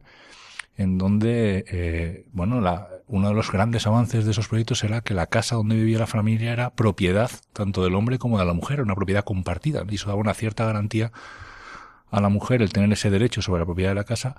[0.77, 5.13] en donde, eh, bueno, la, uno de los grandes avances de esos proyectos era que
[5.13, 8.81] la casa donde vivía la familia era propiedad tanto del hombre como de la mujer,
[8.81, 11.11] una propiedad compartida, y eso daba una cierta garantía
[12.11, 14.35] a la mujer el tener ese derecho sobre la propiedad de la casa,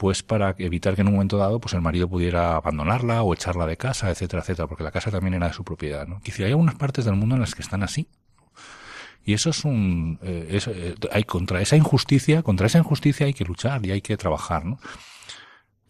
[0.00, 3.66] pues para evitar que en un momento dado pues el marido pudiera abandonarla o echarla
[3.66, 6.22] de casa, etcétera, etcétera, porque la casa también era de su propiedad, ¿no?
[6.22, 8.08] Quizá hay algunas partes del mundo en las que están así,
[9.26, 13.44] y eso es un, eh, eh, hay contra esa injusticia, contra esa injusticia hay que
[13.44, 14.78] luchar y hay que trabajar, ¿no?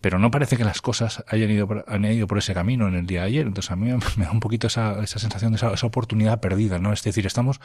[0.01, 2.95] pero no parece que las cosas hayan ido, por, han ido por ese camino en
[2.95, 3.47] el día de ayer.
[3.47, 6.79] Entonces a mí me da un poquito esa, esa sensación de esa, esa, oportunidad perdida,
[6.79, 6.93] ¿no?
[6.93, 7.61] Es decir, estamos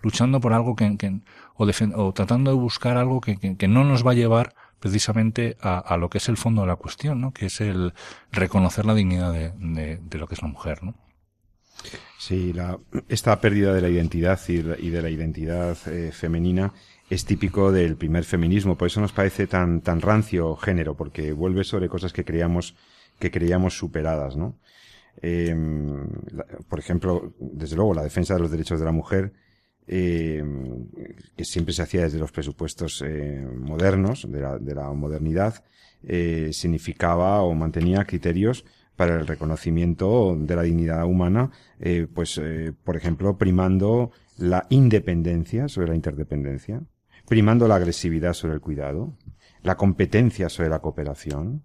[0.00, 1.20] luchando por algo que, que
[1.54, 5.56] o, o, tratando de buscar algo que, que, que, no nos va a llevar precisamente
[5.60, 7.32] a, a, lo que es el fondo de la cuestión, ¿no?
[7.32, 7.94] Que es el
[8.32, 9.52] reconocer la dignidad de,
[9.98, 10.94] de, lo que es la mujer, ¿no?
[12.18, 16.72] Sí, la, esta pérdida de la identidad y, de la identidad eh, femenina
[17.10, 21.64] es típico del primer feminismo, por eso nos parece tan, tan rancio género, porque vuelve
[21.64, 22.74] sobre cosas que creíamos,
[23.18, 24.58] que creíamos superadas, ¿no?
[25.22, 25.54] Eh,
[26.68, 29.32] por ejemplo, desde luego, la defensa de los derechos de la mujer,
[29.88, 30.42] eh,
[31.36, 35.64] que siempre se hacía desde los presupuestos eh, modernos, de la, de la modernidad,
[36.02, 38.64] eh, significaba o mantenía criterios
[38.96, 41.50] para el reconocimiento de la dignidad humana,
[42.14, 42.40] pues,
[42.82, 46.82] por ejemplo, primando la independencia sobre la interdependencia,
[47.28, 49.12] primando la agresividad sobre el cuidado,
[49.62, 51.62] la competencia sobre la cooperación,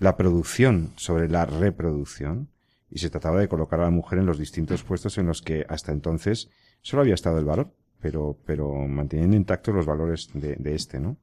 [0.00, 2.48] la producción sobre la reproducción,
[2.90, 5.66] y se trataba de colocar a la mujer en los distintos puestos en los que
[5.68, 6.50] hasta entonces
[6.82, 11.18] solo había estado el valor, pero, pero manteniendo intactos los valores de, de este, ¿no?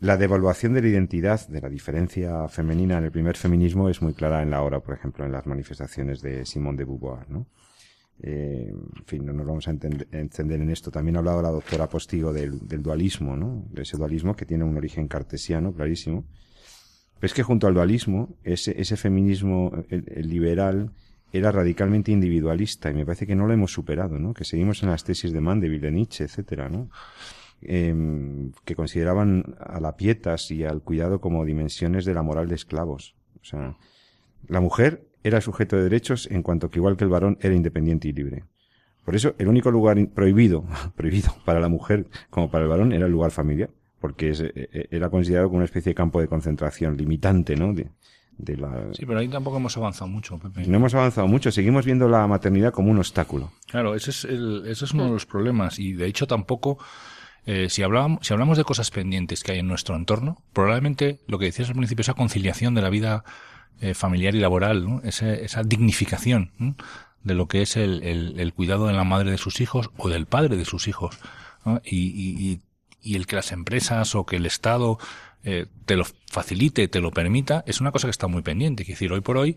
[0.00, 4.14] La devaluación de la identidad, de la diferencia femenina en el primer feminismo es muy
[4.14, 7.48] clara en la obra, por ejemplo, en las manifestaciones de Simone de Beauvoir, ¿no?
[8.20, 10.92] Eh, en fin, no nos vamos a entender en esto.
[10.92, 13.64] También ha hablado la doctora Postigo del, del, dualismo, ¿no?
[13.70, 16.24] De ese dualismo que tiene un origen cartesiano, clarísimo.
[17.18, 19.72] Pero es que junto al dualismo, ese, ese feminismo
[20.16, 20.92] liberal
[21.32, 24.32] era radicalmente individualista y me parece que no lo hemos superado, ¿no?
[24.32, 26.90] Que seguimos en las tesis de Mandeville, de Nietzsche, etcétera, ¿no?
[27.60, 32.54] Eh, que consideraban a la pietas y al cuidado como dimensiones de la moral de
[32.54, 33.16] esclavos.
[33.42, 33.76] O sea,
[34.46, 38.08] la mujer era sujeto de derechos en cuanto que igual que el varón era independiente
[38.08, 38.44] y libre.
[39.04, 40.64] Por eso el único lugar prohibido,
[40.96, 44.52] prohibido para la mujer como para el varón era el lugar familiar, porque es, e,
[44.54, 47.72] e, era considerado como una especie de campo de concentración limitante, ¿no?
[47.72, 47.88] De,
[48.38, 48.88] de la...
[48.92, 50.66] Sí, pero ahí tampoco hemos avanzado mucho, Pepe.
[50.66, 53.52] No hemos avanzado mucho, seguimos viendo la maternidad como un obstáculo.
[53.66, 56.78] Claro, ese es, el, ese es uno de los problemas y de hecho tampoco...
[57.46, 61.38] Eh, si, hablamos, si hablamos de cosas pendientes que hay en nuestro entorno, probablemente lo
[61.38, 63.24] que decías al principio, esa conciliación de la vida
[63.80, 65.00] eh, familiar y laboral, ¿no?
[65.02, 66.74] esa, esa dignificación ¿no?
[67.22, 70.10] de lo que es el, el, el, cuidado de la madre de sus hijos o
[70.10, 71.16] del padre de sus hijos.
[71.64, 71.80] ¿no?
[71.84, 72.60] Y, y, y,
[73.16, 74.98] el que las empresas o que el Estado
[75.44, 78.82] eh, te lo facilite, te lo permita, es una cosa que está muy pendiente.
[78.82, 79.56] Es decir, hoy por hoy,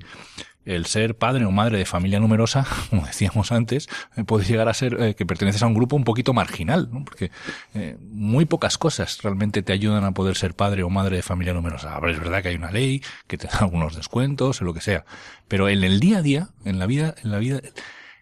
[0.65, 4.73] el ser padre o madre de familia numerosa, como decíamos antes, eh, puede llegar a
[4.73, 7.03] ser eh, que perteneces a un grupo un poquito marginal, ¿no?
[7.03, 7.31] porque
[7.73, 11.53] eh, muy pocas cosas realmente te ayudan a poder ser padre o madre de familia
[11.53, 11.95] numerosa.
[11.95, 14.81] Ahora es verdad que hay una ley que te da algunos descuentos o lo que
[14.81, 15.05] sea,
[15.47, 17.61] pero en el día a día, en la vida, en la vida,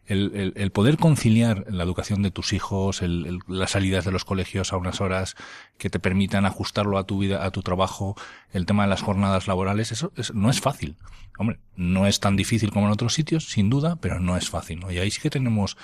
[0.09, 4.25] el, el, el, poder conciliar la educación de tus hijos, el, las salidas de los
[4.25, 5.35] colegios a unas horas
[5.77, 8.15] que te permitan ajustarlo a tu vida, a tu trabajo,
[8.51, 10.97] el tema de las jornadas laborales, eso, eso no es fácil.
[11.37, 14.79] Hombre, no es tan difícil como en otros sitios, sin duda, pero no es fácil,
[14.79, 14.91] ¿no?
[14.91, 15.77] Y ahí sí que tenemos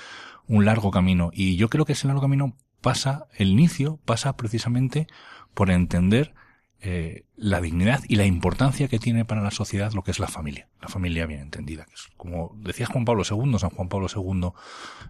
[0.48, 1.30] un largo camino.
[1.32, 5.08] Y yo creo que ese largo camino pasa, el inicio pasa precisamente
[5.54, 6.34] por entender
[6.82, 10.28] eh, la dignidad y la importancia que tiene para la sociedad lo que es la
[10.28, 11.86] familia, la familia bien entendida.
[11.86, 14.50] Que es, como decía Juan Pablo II, San Juan Pablo II,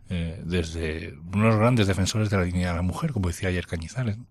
[0.09, 3.49] eh, desde uno de los grandes defensores de la dignidad de la mujer, como decía
[3.49, 4.17] ayer Cañizares.
[4.17, 4.25] ¿no?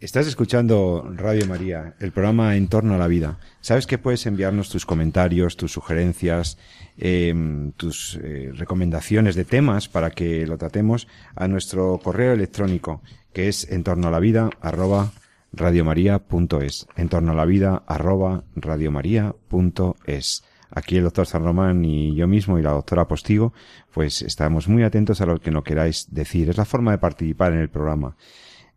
[0.00, 3.40] Estás escuchando Radio María, el programa En torno a la vida.
[3.60, 6.56] Sabes que puedes enviarnos tus comentarios, tus sugerencias,
[6.98, 7.34] eh,
[7.76, 13.68] tus eh, recomendaciones de temas para que lo tratemos a nuestro correo electrónico, que es
[13.72, 15.10] en torno a la vida arroba
[15.52, 16.86] radiomaria.es.
[16.96, 20.44] En torno a la vida arroba radiomaria.es.
[20.70, 23.54] Aquí el doctor San Román y yo mismo y la doctora Postigo,
[23.92, 26.50] pues estamos muy atentos a lo que nos queráis decir.
[26.50, 28.16] Es la forma de participar en el programa.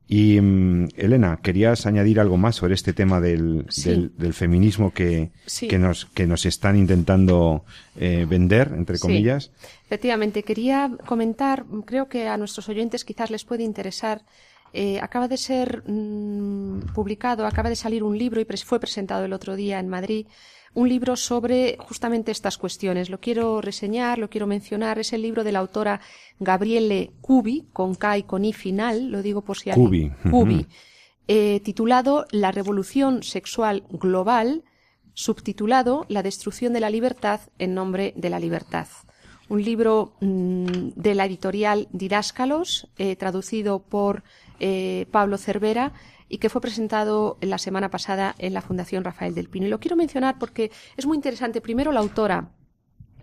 [0.08, 3.66] Y mm, Elena, ¿querías añadir algo más sobre este tema del,
[4.18, 5.32] del, feminismo que,
[5.70, 7.64] que, nos, que nos están intentando
[7.96, 9.52] eh, vender, entre comillas?
[9.86, 14.24] Efectivamente, quería comentar, creo que a nuestros oyentes quizás les puede interesar
[14.74, 19.34] eh, acaba de ser mm, publicado, acaba de salir un libro y fue presentado el
[19.34, 20.28] otro día en Madrid,
[20.74, 23.10] un libro sobre justamente estas cuestiones.
[23.10, 25.00] Lo quiero reseñar, lo quiero mencionar.
[25.00, 26.00] Es el libro de la autora
[26.40, 30.16] Gabriele Cubi, con K y con I final, lo digo por si alguien.
[30.30, 30.66] Cubi.
[31.28, 34.64] Eh, titulado La revolución sexual global,
[35.14, 38.88] subtitulado La destrucción de la libertad en nombre de la libertad
[39.52, 44.24] un libro mm, de la editorial Didáscalos, eh, traducido por
[44.64, 45.92] eh, Pablo Cervera
[46.30, 49.66] y que fue presentado la semana pasada en la Fundación Rafael del Pino.
[49.66, 51.62] Y lo quiero mencionar porque es muy interesante.
[51.62, 52.52] Primero, la autora.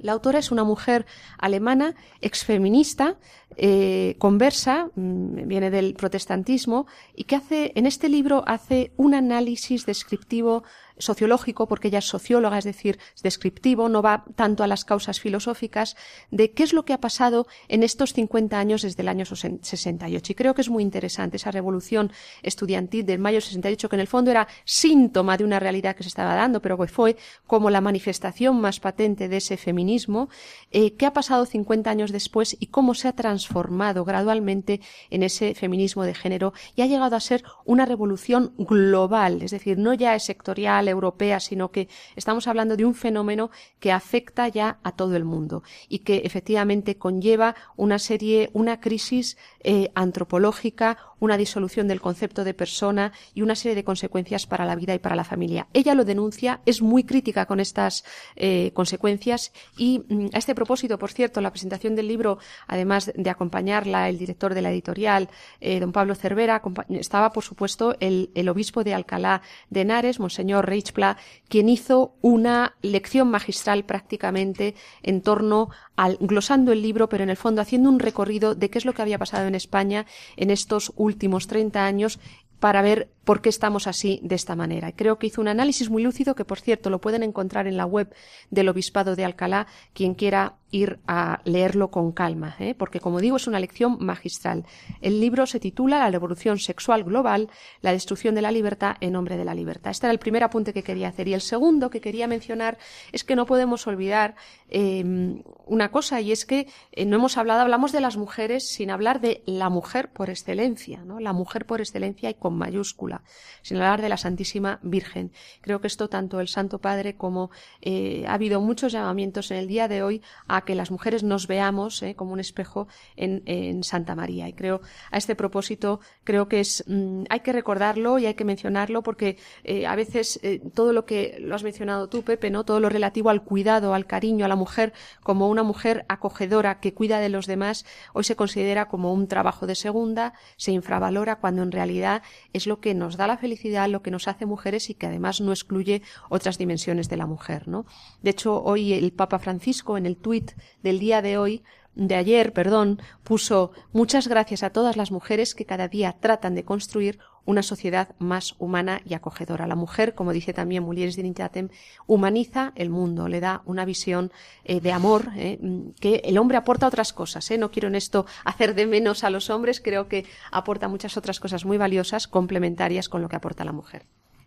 [0.00, 1.06] La autora es una mujer
[1.38, 3.18] alemana, exfeminista,
[3.56, 9.86] eh, conversa, mm, viene del protestantismo, y que hace, en este libro hace un análisis
[9.86, 10.64] descriptivo
[10.98, 15.20] sociológico, porque ella es socióloga, es decir, es descriptivo, no va tanto a las causas
[15.20, 15.96] filosóficas,
[16.30, 20.32] de qué es lo que ha pasado en estos 50 años desde el año 68.
[20.32, 22.10] Y creo que es muy interesante esa revolución
[22.42, 26.08] estudiantil del mayo 68, que en el fondo era síntoma de una realidad que se
[26.08, 30.28] estaba dando, pero fue como la manifestación más patente de ese feminismo,
[30.70, 34.80] eh, qué ha pasado 50 años después y cómo se ha transformado gradualmente
[35.10, 39.78] en ese feminismo de género y ha llegado a ser una revolución global, es decir,
[39.78, 44.78] no ya es sectorial, europea, sino que estamos hablando de un fenómeno que afecta ya
[44.82, 51.36] a todo el mundo y que efectivamente conlleva una serie, una crisis eh, antropológica, una
[51.36, 55.16] disolución del concepto de persona y una serie de consecuencias para la vida y para
[55.16, 55.66] la familia.
[55.72, 58.04] Ella lo denuncia, es muy crítica con estas
[58.36, 63.30] eh, consecuencias y mm, a este propósito, por cierto, la presentación del libro, además de
[63.30, 65.28] acompañarla el director de la editorial,
[65.60, 70.66] eh, don Pablo Cervera, estaba, por supuesto, el, el obispo de Alcalá de Henares, Monseñor
[70.66, 71.16] Reichpla,
[71.48, 77.36] quien hizo una lección magistral prácticamente en torno al glosando el libro, pero en el
[77.36, 80.92] fondo haciendo un recorrido de qué es lo que había pasado en España en estos
[80.94, 81.07] últimos
[81.46, 82.18] 30 años
[82.60, 84.92] para ver por qué estamos así de esta manera.
[84.92, 87.84] Creo que hizo un análisis muy lúcido que, por cierto, lo pueden encontrar en la
[87.84, 88.10] web
[88.50, 92.74] del Obispado de Alcalá, quien quiera ir a leerlo con calma, ¿eh?
[92.74, 94.64] porque, como digo, es una lección magistral.
[95.00, 99.36] El libro se titula La revolución sexual global, la destrucción de la libertad en nombre
[99.36, 99.90] de la libertad.
[99.90, 101.28] Este era el primer apunte que quería hacer.
[101.28, 102.78] Y el segundo que quería mencionar
[103.12, 104.36] es que no podemos olvidar
[104.68, 108.90] em, una cosa, y es que eh, no hemos hablado, hablamos de las mujeres sin
[108.90, 111.20] hablar de la mujer por excelencia, ¿no?
[111.20, 113.17] La mujer por excelencia y con mayúscula
[113.62, 115.32] sin hablar de la Santísima Virgen.
[115.60, 117.50] Creo que esto tanto el Santo Padre como
[117.80, 121.46] eh, ha habido muchos llamamientos en el día de hoy a que las mujeres nos
[121.46, 123.38] veamos eh, como un espejo en,
[123.82, 124.48] Santa María.
[124.48, 128.44] Y creo, a este propósito, creo que es, mm, hay que recordarlo y hay que
[128.44, 130.40] mencionarlo porque eh, a veces
[130.74, 132.64] todo lo que lo has mencionado tú, Pepe, ¿no?
[132.64, 136.94] Todo lo relativo al cuidado, al cariño, a la mujer como una mujer acogedora que
[136.94, 141.62] cuida de los demás, hoy se considera como un trabajo de segunda, se infravalora cuando
[141.62, 144.90] en realidad es lo que nos nos da la felicidad, lo que nos hace mujeres
[144.90, 147.86] y que además no excluye otras dimensiones de la mujer, ¿no?
[148.20, 151.62] De hecho, hoy el Papa Francisco en el tuit del día de hoy
[151.98, 156.64] de ayer, perdón, puso muchas gracias a todas las mujeres que cada día tratan de
[156.64, 159.66] construir una sociedad más humana y acogedora.
[159.66, 161.70] La mujer, como dice también Mulieres Dignitatem,
[162.06, 164.30] humaniza el mundo, le da una visión
[164.64, 165.58] eh, de amor eh,
[165.98, 167.50] que el hombre aporta otras cosas.
[167.50, 167.58] Eh.
[167.58, 171.40] No quiero en esto hacer de menos a los hombres, creo que aporta muchas otras
[171.40, 174.06] cosas muy valiosas, complementarias con lo que aporta la mujer.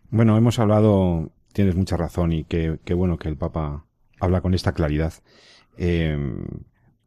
[0.09, 3.83] Bueno, hemos hablado, tienes mucha razón y qué, bueno que el Papa
[4.21, 5.13] habla con esta claridad.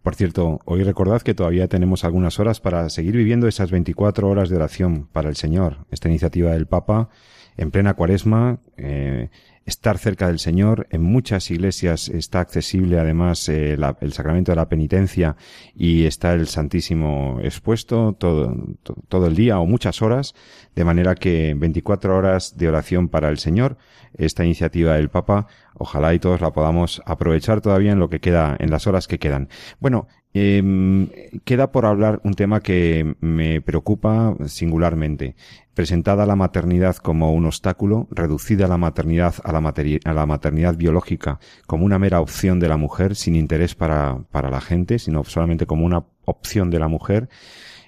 [0.05, 4.51] Por cierto, hoy recordad que todavía tenemos algunas horas para seguir viviendo esas 24 horas
[4.51, 5.87] de oración para el Señor.
[5.91, 7.09] Esta iniciativa del Papa
[7.57, 9.31] en plena cuaresma, eh,
[9.67, 10.87] estar cerca del Señor.
[10.91, 15.37] En muchas iglesias está accesible además eh, el sacramento de la penitencia
[15.75, 18.57] y está el Santísimo expuesto todo,
[19.09, 20.35] todo el día o muchas horas,
[20.75, 23.77] de manera que 24 horas de oración para el Señor,
[24.17, 28.57] esta iniciativa del Papa, ojalá y todos la podamos aprovechar todavía en lo que queda,
[28.59, 29.49] en las horas que quedan.
[29.81, 35.37] Bueno, eh, queda por hablar un tema que me preocupa singularmente.
[35.75, 41.39] Presentada la maternidad como un obstáculo, reducida la maternidad a la, a la maternidad biológica
[41.67, 45.67] como una mera opción de la mujer sin interés para, para la gente, sino solamente
[45.67, 47.29] como una opción de la mujer,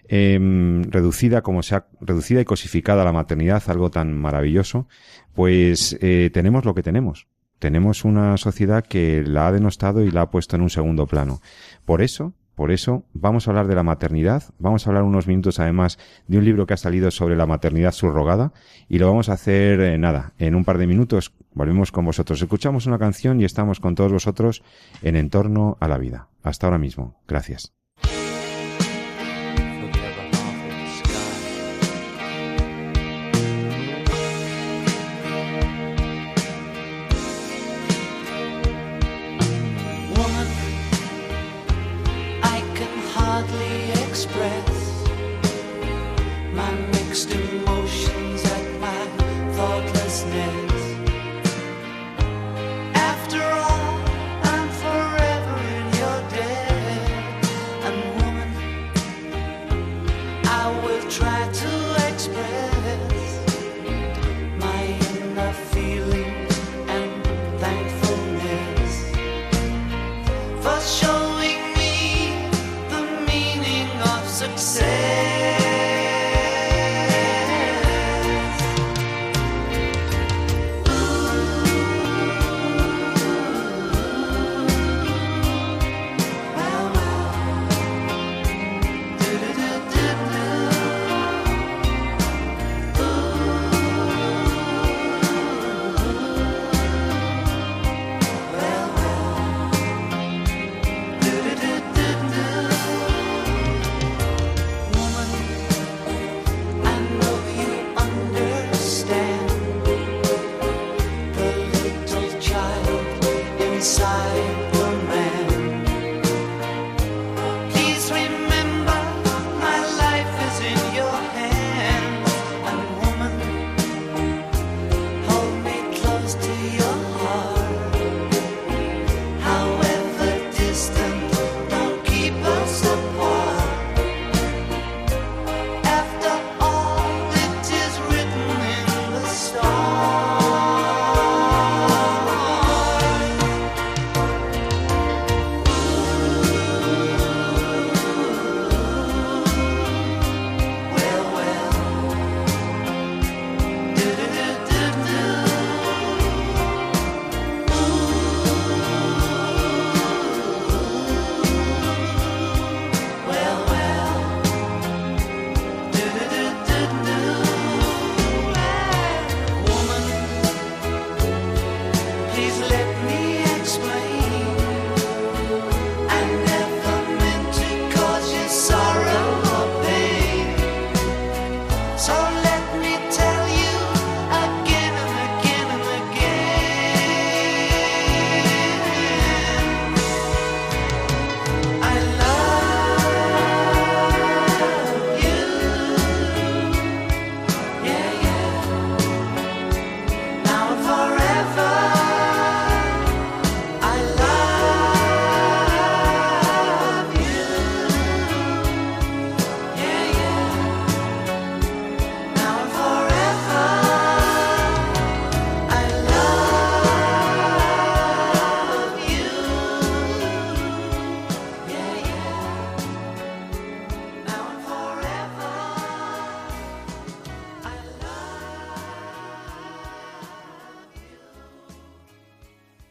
[0.09, 4.87] em, reducida como se ha reducida y cosificada la maternidad, algo tan maravilloso,
[5.35, 7.27] pues eh, tenemos lo que tenemos.
[7.59, 11.41] Tenemos una sociedad que la ha denostado y la ha puesto en un segundo plano.
[11.85, 15.61] Por eso, por eso vamos a hablar de la maternidad, vamos a hablar unos minutos
[15.61, 18.53] además de un libro que ha salido sobre la maternidad subrogada
[18.89, 22.41] y lo vamos a hacer eh, nada, en un par de minutos volvemos con vosotros,
[22.41, 24.63] escuchamos una canción y estamos con todos vosotros
[25.03, 26.29] en entorno a la vida.
[26.43, 27.21] Hasta ahora mismo.
[27.27, 27.86] Gracias.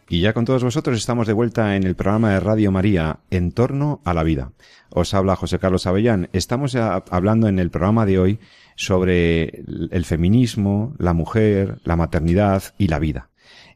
[0.07, 4.01] Ya con todos vosotros estamos de vuelta en el programa de Radio María En torno
[4.05, 4.51] a la vida.
[4.89, 6.29] Os habla José Carlos Avellán.
[6.31, 8.39] Estamos hablando en el programa de hoy
[8.75, 13.29] sobre el feminismo, la mujer, la maternidad y la vida.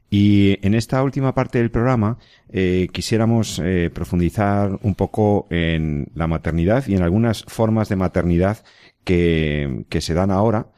[0.08, 2.18] Y en esta última parte del programa
[2.48, 8.58] eh, quisiéramos eh, profundizar un poco en la maternidad y en algunas formas de maternidad
[9.04, 10.68] que se dan ahora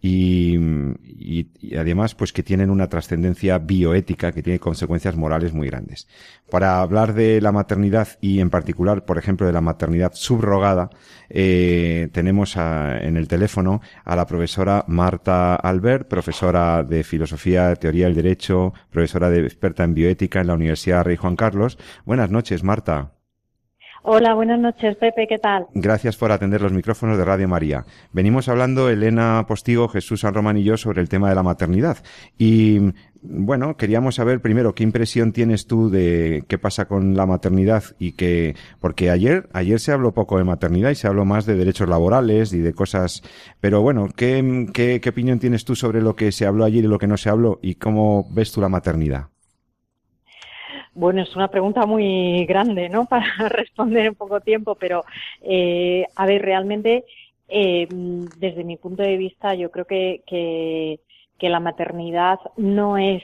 [0.00, 0.56] y,
[1.02, 6.06] y, además pues que tienen una trascendencia bioética que tiene consecuencias morales muy grandes.
[6.50, 10.90] Para hablar de la maternidad y en particular, por ejemplo, de la maternidad subrogada,
[11.28, 18.14] eh, tenemos en el teléfono a la profesora Marta Albert, profesora de Filosofía, Teoría del
[18.14, 21.78] Derecho, profesora de experta en bioética en la Universidad Rey Juan Carlos.
[22.04, 23.17] Buenas noches, Marta.
[24.02, 25.66] Hola, buenas noches, Pepe, ¿qué tal?
[25.74, 27.84] Gracias por atender los micrófonos de Radio María.
[28.12, 31.98] Venimos hablando, Elena Postigo, Jesús San Román y yo, sobre el tema de la maternidad.
[32.38, 32.92] Y,
[33.22, 38.12] bueno, queríamos saber primero qué impresión tienes tú de qué pasa con la maternidad y
[38.12, 41.88] que, porque ayer, ayer se habló poco de maternidad y se habló más de derechos
[41.88, 43.22] laborales y de cosas,
[43.60, 46.88] pero bueno, ¿qué, qué, qué opinión tienes tú sobre lo que se habló ayer y
[46.88, 49.28] lo que no se habló y cómo ves tú la maternidad?
[50.98, 53.06] Bueno, es una pregunta muy grande, ¿no?
[53.08, 55.04] Para responder en poco tiempo, pero
[55.42, 57.04] eh, a ver, realmente,
[57.46, 60.98] eh, desde mi punto de vista, yo creo que, que,
[61.38, 63.22] que la maternidad no es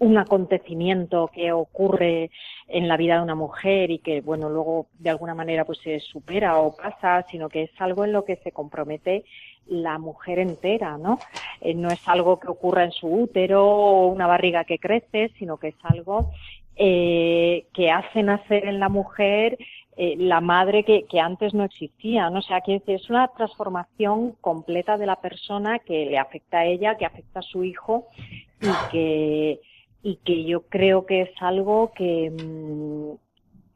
[0.00, 2.32] un acontecimiento que ocurre
[2.66, 6.00] en la vida de una mujer y que, bueno, luego de alguna manera pues se
[6.00, 9.24] supera o pasa, sino que es algo en lo que se compromete
[9.66, 11.20] la mujer entera, ¿no?
[11.60, 15.58] Eh, no es algo que ocurra en su útero o una barriga que crece, sino
[15.58, 16.32] que es algo
[16.76, 19.58] eh, que hace nacer en la mujer
[19.96, 22.40] eh, la madre que, que, antes no existía, ¿no?
[22.40, 26.96] O sea, que es una transformación completa de la persona que le afecta a ella,
[26.96, 28.08] que afecta a su hijo
[28.60, 29.60] y que,
[30.02, 33.16] y que yo creo que es algo que, mm,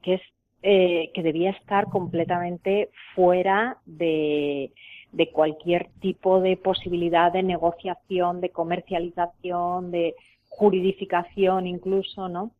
[0.02, 0.22] que es,
[0.62, 4.72] eh, que debía estar completamente fuera de,
[5.12, 10.16] de cualquier tipo de posibilidad de negociación, de comercialización, de
[10.48, 12.50] juridificación incluso, ¿no?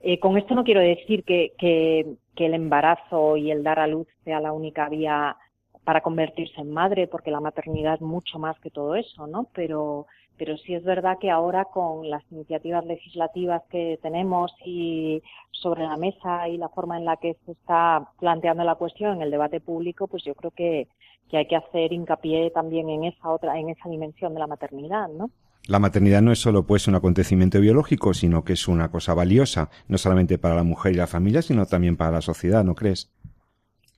[0.00, 3.86] Eh, con esto no quiero decir que, que, que, el embarazo y el dar a
[3.86, 5.36] luz sea la única vía
[5.84, 9.48] para convertirse en madre, porque la maternidad es mucho más que todo eso, ¿no?
[9.54, 15.22] Pero, pero sí es verdad que ahora con las iniciativas legislativas que tenemos y
[15.52, 19.22] sobre la mesa y la forma en la que se está planteando la cuestión en
[19.22, 20.88] el debate público, pues yo creo que,
[21.30, 25.08] que hay que hacer hincapié también en esa otra, en esa dimensión de la maternidad,
[25.08, 25.30] ¿no?
[25.68, 29.68] La maternidad no es solo pues un acontecimiento biológico, sino que es una cosa valiosa,
[29.88, 33.10] no solamente para la mujer y la familia, sino también para la sociedad, ¿no crees?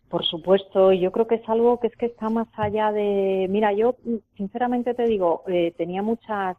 [0.08, 3.74] Por supuesto, yo creo que es algo que es que está más allá de, mira,
[3.74, 3.96] yo
[4.38, 6.56] sinceramente te digo, eh, tenía muchas,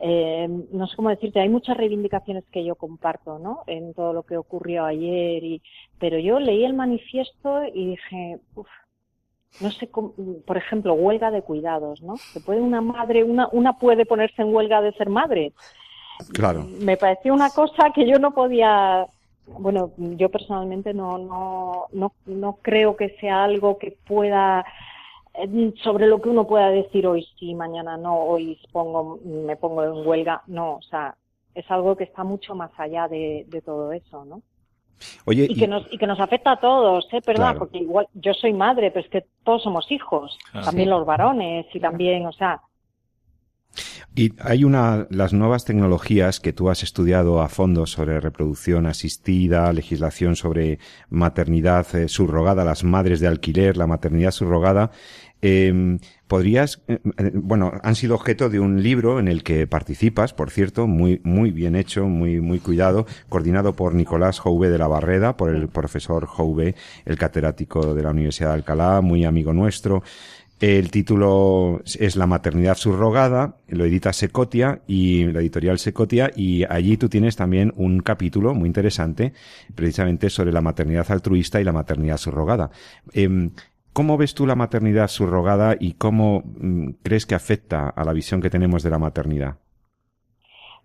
[0.00, 3.62] eh, no sé cómo decirte, hay muchas reivindicaciones que yo comparto, ¿no?
[3.68, 5.62] En todo lo que ocurrió ayer y,
[6.00, 8.66] pero yo leí el manifiesto y dije, uff,
[9.60, 9.88] no sé,
[10.46, 12.16] por ejemplo, huelga de cuidados, ¿no?
[12.16, 15.52] Se puede una madre, una, una puede ponerse en huelga de ser madre.
[16.32, 16.64] Claro.
[16.80, 19.06] Me pareció una cosa que yo no podía,
[19.46, 24.64] bueno, yo personalmente no, no, no, no creo que sea algo que pueda,
[25.34, 29.84] eh, sobre lo que uno pueda decir hoy sí, mañana no, hoy pongo, me pongo
[29.84, 31.14] en huelga, no, o sea,
[31.54, 34.42] es algo que está mucho más allá de, de todo eso, ¿no?
[35.24, 37.20] Oye, y, que nos, y que nos afecta a todos, ¿eh?
[37.20, 41.66] Perdón, porque igual yo soy madre, pero es que todos somos hijos, también los varones
[41.74, 42.60] y también, o sea.
[44.14, 49.70] Y hay una, las nuevas tecnologías que tú has estudiado a fondo sobre reproducción asistida,
[49.74, 50.78] legislación sobre
[51.10, 54.90] maternidad eh, subrogada, las madres de alquiler, la maternidad subrogada.
[55.42, 60.32] Eh, podrías, eh, eh, bueno, han sido objeto de un libro en el que participas,
[60.32, 64.88] por cierto, muy, muy bien hecho, muy, muy cuidado, coordinado por Nicolás Jouve de la
[64.88, 66.74] Barreda, por el profesor Jouve,
[67.04, 70.02] el catedrático de la Universidad de Alcalá, muy amigo nuestro.
[70.58, 76.96] El título es La maternidad subrogada, lo edita Secotia y la editorial Secotia y allí
[76.96, 79.34] tú tienes también un capítulo muy interesante
[79.74, 82.70] precisamente sobre la maternidad altruista y la maternidad subrogada.
[83.12, 83.50] Em,
[83.96, 88.42] ¿Cómo ves tú la maternidad subrogada y cómo mm, crees que afecta a la visión
[88.42, 89.56] que tenemos de la maternidad?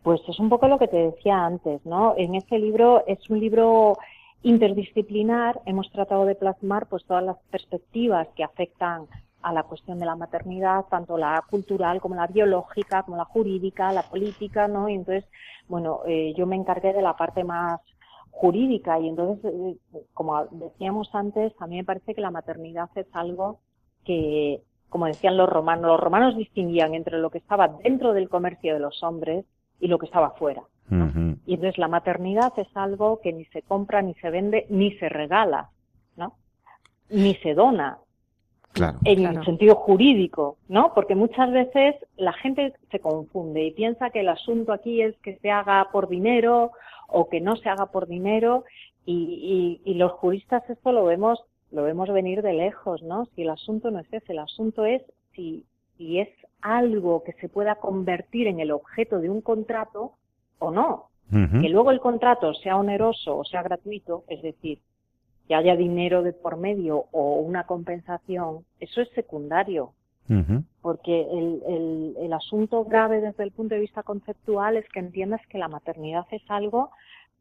[0.02, 2.14] Pues es un poco lo que te decía antes, ¿no?
[2.16, 3.98] En este libro es un libro
[4.44, 9.08] interdisciplinar, hemos tratado de plasmar pues todas las perspectivas que afectan
[9.42, 13.92] a la cuestión de la maternidad, tanto la cultural como la biológica, como la jurídica,
[13.92, 14.88] la política, ¿no?
[14.88, 15.26] Y entonces,
[15.68, 17.82] bueno, eh, yo me encargué de la parte más
[18.42, 19.54] jurídica y entonces,
[19.94, 23.60] eh, como decíamos antes, a mí me parece que la maternidad es algo
[24.04, 28.74] que, como decían los romanos, los romanos distinguían entre lo que estaba dentro del comercio
[28.74, 29.46] de los hombres
[29.80, 30.64] y lo que estaba fuera.
[31.46, 35.08] Y entonces la maternidad es algo que ni se compra, ni se vende, ni se
[35.08, 35.70] regala,
[36.18, 36.34] ¿no?
[37.10, 37.98] Ni se dona.
[38.74, 39.00] Claro.
[39.06, 40.94] En el sentido jurídico, ¿no?
[40.94, 45.38] Porque muchas veces la gente se confunde y piensa que el asunto aquí es que
[45.38, 46.72] se haga por dinero
[47.12, 48.64] o que no se haga por dinero
[49.06, 53.26] y, y, los juristas esto lo vemos lo vemos venir de lejos, ¿no?
[53.34, 55.02] Si el asunto no es ese, el asunto es
[55.34, 55.66] si,
[55.98, 56.30] si es
[56.62, 60.14] algo que se pueda convertir en el objeto de un contrato
[60.60, 61.08] o no.
[61.32, 64.80] Que luego el contrato sea oneroso o sea gratuito, es decir,
[65.48, 69.94] que haya dinero de por medio o una compensación, eso es secundario.
[70.82, 75.42] Porque el, el, el, asunto grave desde el punto de vista conceptual es que entiendas
[75.50, 76.92] que la maternidad es algo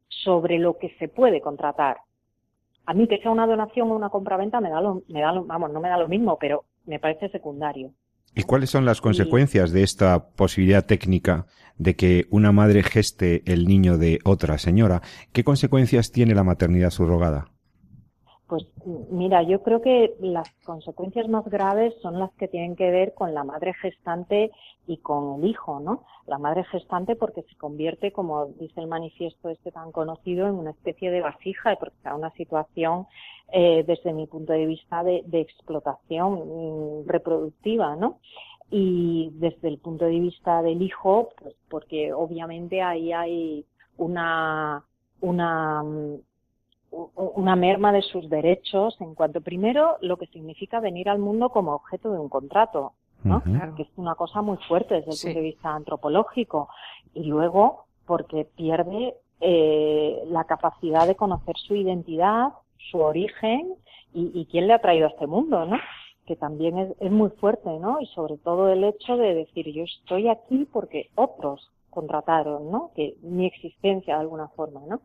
[0.09, 1.99] sobre lo que se puede contratar.
[2.87, 5.45] a mí que sea una donación o una compraventa me da lo, me da lo,
[5.45, 7.93] vamos, no me da lo mismo, pero me parece secundario.
[8.35, 11.47] ¿Y cuáles son las consecuencias de esta posibilidad técnica
[11.79, 15.03] de que una madre geste el niño de otra señora?
[15.33, 17.47] ¿Qué consecuencias tiene la maternidad subrogada?
[18.51, 18.67] Pues
[19.13, 23.33] mira, yo creo que las consecuencias más graves son las que tienen que ver con
[23.33, 24.51] la madre gestante
[24.89, 26.03] y con el hijo, ¿no?
[26.27, 30.71] La madre gestante porque se convierte, como dice el manifiesto este tan conocido, en una
[30.71, 33.07] especie de vasija porque está una situación,
[33.53, 38.19] eh, desde mi punto de vista, de, explotación mm, reproductiva, ¿no?
[38.69, 43.65] Y desde el punto de vista del hijo, pues porque obviamente ahí hay
[43.97, 44.85] una,
[45.21, 46.17] una mm,
[46.91, 51.75] una merma de sus derechos en cuanto primero lo que significa venir al mundo como
[51.75, 53.43] objeto de un contrato, ¿no?
[53.77, 56.69] Que es una cosa muy fuerte desde el punto de vista antropológico
[57.15, 62.49] y luego porque pierde eh, la capacidad de conocer su identidad,
[62.91, 63.75] su origen
[64.13, 65.79] y, y, quién le ha traído a este mundo, ¿no?
[66.27, 68.01] Que también es, es muy fuerte, ¿no?
[68.01, 72.91] Y sobre todo el hecho de decir yo estoy aquí porque otros contrataron, ¿no?
[72.95, 75.01] Que mi existencia de alguna forma, ¿no?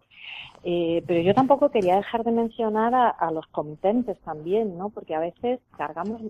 [0.63, 4.89] Eh, pero yo tampoco quería dejar de mencionar a, los comitentes también, ¿no?
[4.89, 6.21] Porque a veces cargamos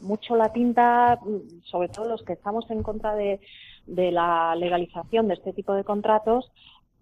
[0.00, 1.18] mucho la tinta,
[1.64, 3.40] sobre todo los que estamos en contra de,
[3.86, 6.50] la legalización de este tipo de contratos,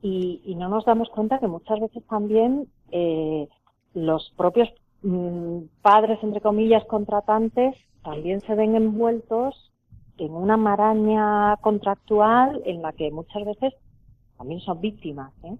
[0.01, 3.49] y, no nos damos cuenta que muchas veces también eh,
[3.95, 4.69] los propios
[5.03, 9.72] mm, padres, entre comillas, contratantes, también se ven envueltos
[10.25, 13.75] en una maraña contractual en la que muchas veces
[14.39, 15.57] también son víctimas, ¿eh?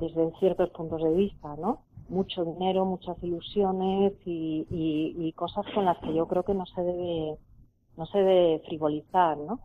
[0.00, 1.82] desde ciertos puntos de vista, ¿no?
[2.08, 7.36] Mucho dinero, muchas ilusiones y, cosas con las que yo creo que no se debe,
[7.96, 9.60] no se debe frivolizar, ¿no?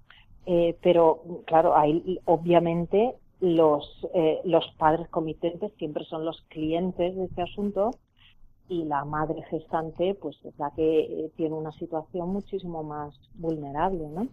[0.46, 7.26] Eh, pero claro, ahí obviamente los, eh, los padres comitentes siempre son los clientes de
[7.26, 7.92] este asunto
[8.68, 14.08] y la madre gestante pues es la que eh, tiene una situación muchísimo más vulnerable,
[14.10, 14.28] ¿no?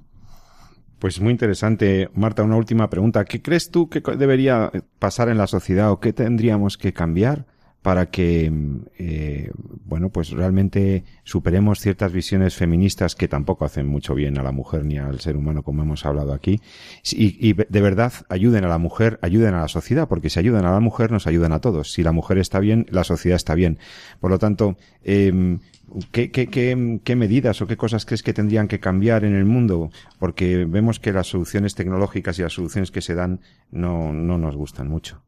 [0.98, 2.08] Pues muy interesante.
[2.14, 3.24] Marta, una última pregunta.
[3.24, 4.70] ¿Qué crees tú que debería
[5.00, 7.44] pasar en la sociedad o qué tendríamos que cambiar
[7.82, 8.50] para que,
[8.98, 9.50] eh,
[9.84, 14.84] bueno, pues realmente superemos ciertas visiones feministas que tampoco hacen mucho bien a la mujer
[14.84, 16.60] ni al ser humano, como hemos hablado aquí,
[17.04, 20.64] y, y, de verdad ayuden a la mujer, ayuden a la sociedad, porque si ayudan
[20.64, 21.92] a la mujer, nos ayudan a todos.
[21.92, 23.78] Si la mujer está bien, la sociedad está bien.
[24.20, 25.58] Por lo tanto, eh,
[26.10, 29.44] ¿Qué, qué, qué, qué, medidas o qué cosas crees que tendrían que cambiar en el
[29.44, 29.90] mundo?
[30.18, 34.56] Porque vemos que las soluciones tecnológicas y las soluciones que se dan no, no nos
[34.56, 35.22] gustan mucho.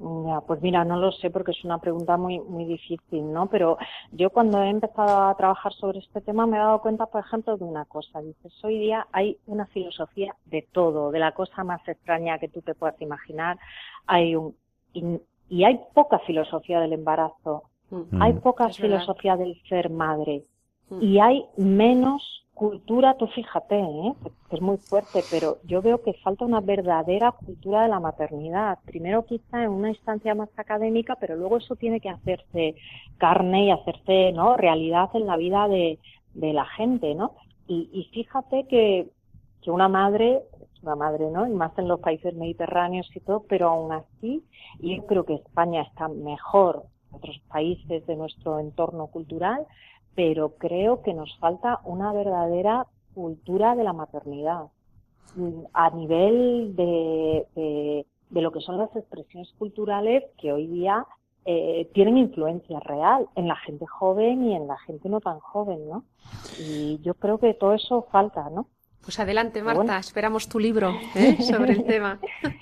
[0.00, 3.48] Ya, pues mira, no lo sé porque es una pregunta muy muy difícil, ¿no?
[3.48, 3.78] Pero
[4.12, 7.56] yo cuando he empezado a trabajar sobre este tema me he dado cuenta, por ejemplo,
[7.56, 8.20] de una cosa.
[8.22, 12.62] Dices, hoy día hay una filosofía de todo, de la cosa más extraña que tú
[12.62, 13.58] te puedas imaginar.
[14.06, 14.54] Hay un
[14.92, 18.22] y, y hay poca filosofía del embarazo, mm.
[18.22, 20.44] hay poca filosofía del ser madre
[20.90, 21.02] mm.
[21.02, 24.14] y hay menos cultura, tú fíjate, ¿eh?
[24.50, 28.80] es muy fuerte, pero yo veo que falta una verdadera cultura de la maternidad.
[28.84, 32.74] Primero quizá en una instancia más académica, pero luego eso tiene que hacerse
[33.16, 36.00] carne y hacerse no realidad en la vida de,
[36.34, 37.36] de la gente, ¿no?
[37.68, 39.08] Y, y fíjate que,
[39.62, 40.42] que una madre,
[40.82, 41.46] una madre, ¿no?
[41.46, 44.42] Y más en los países mediterráneos y todo, pero aún así,
[44.80, 49.64] yo creo que España está mejor que otros países de nuestro entorno cultural,
[50.18, 54.64] pero creo que nos falta una verdadera cultura de la maternidad
[55.72, 61.06] a nivel de, de, lo que son las expresiones culturales que hoy día
[61.44, 65.88] eh, tienen influencia real en la gente joven y en la gente no tan joven,
[65.88, 66.02] ¿no?
[66.58, 68.66] Y yo creo que todo eso falta, ¿no?
[69.02, 71.38] Pues adelante, Marta, esperamos tu libro ¿eh?
[71.40, 72.18] sobre el tema.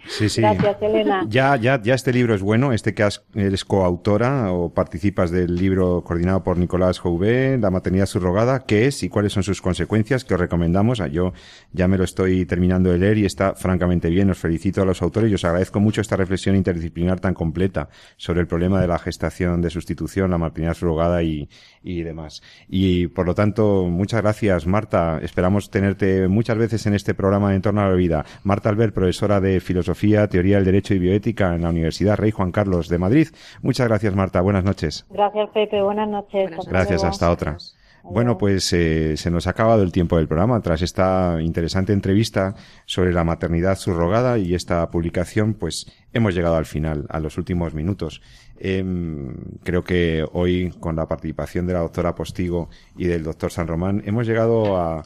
[0.07, 0.41] Sí, sí.
[0.41, 1.27] Gracias, Elena.
[1.29, 6.05] Ya, ya, ya este libro es bueno, este que eres coautora o participas del libro
[6.05, 10.25] coordinado por Nicolás Jouvé, La maternidad subrogada, ¿qué es y cuáles son sus consecuencias?
[10.25, 11.01] Que os recomendamos.
[11.01, 11.33] Ah, yo
[11.73, 14.31] ya me lo estoy terminando de leer y está francamente bien.
[14.31, 18.41] Os felicito a los autores y os agradezco mucho esta reflexión interdisciplinar tan completa sobre
[18.41, 21.49] el problema de la gestación de sustitución, la maternidad subrogada y,
[21.87, 22.43] y demás.
[22.69, 25.21] Y por lo tanto, muchas gracias, Marta.
[25.23, 28.25] Esperamos tenerte muchas veces en este programa de Entorno a la Vida.
[28.43, 32.51] Marta Albert, profesora de Filosofía, Teoría del Derecho y Bioética en la Universidad Rey Juan
[32.51, 33.29] Carlos de Madrid.
[33.63, 34.41] Muchas gracias, Marta.
[34.41, 35.07] Buenas noches.
[35.11, 35.81] Gracias, Pepe.
[35.81, 36.51] Buenas noches.
[36.67, 37.57] gracias, hasta otra.
[38.09, 42.55] Bueno, pues eh, se nos ha acabado el tiempo del programa tras esta interesante entrevista
[42.85, 47.75] sobre la maternidad subrogada y esta publicación, pues hemos llegado al final, a los últimos
[47.75, 48.23] minutos.
[48.59, 53.67] Em, creo que hoy, con la participación de la doctora Postigo y del doctor San
[53.67, 55.03] Román, hemos llegado a,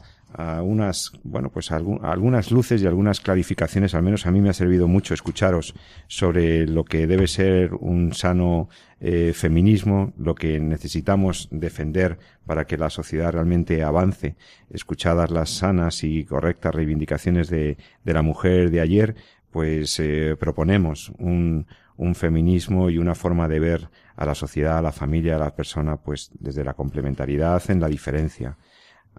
[0.62, 4.86] unas, bueno, pues algunas luces y algunas clarificaciones, al menos a mí me ha servido
[4.86, 5.74] mucho escucharos
[6.07, 8.68] sobre lo que debe ser un sano
[9.01, 14.36] eh, feminismo, lo que necesitamos defender para que la sociedad realmente avance,
[14.70, 19.16] escuchadas las sanas y correctas reivindicaciones de, de la mujer de ayer,
[19.51, 21.66] pues eh, proponemos un,
[22.01, 25.55] un feminismo y una forma de ver a la sociedad, a la familia, a la
[25.55, 28.57] persona, pues desde la complementariedad en la diferencia.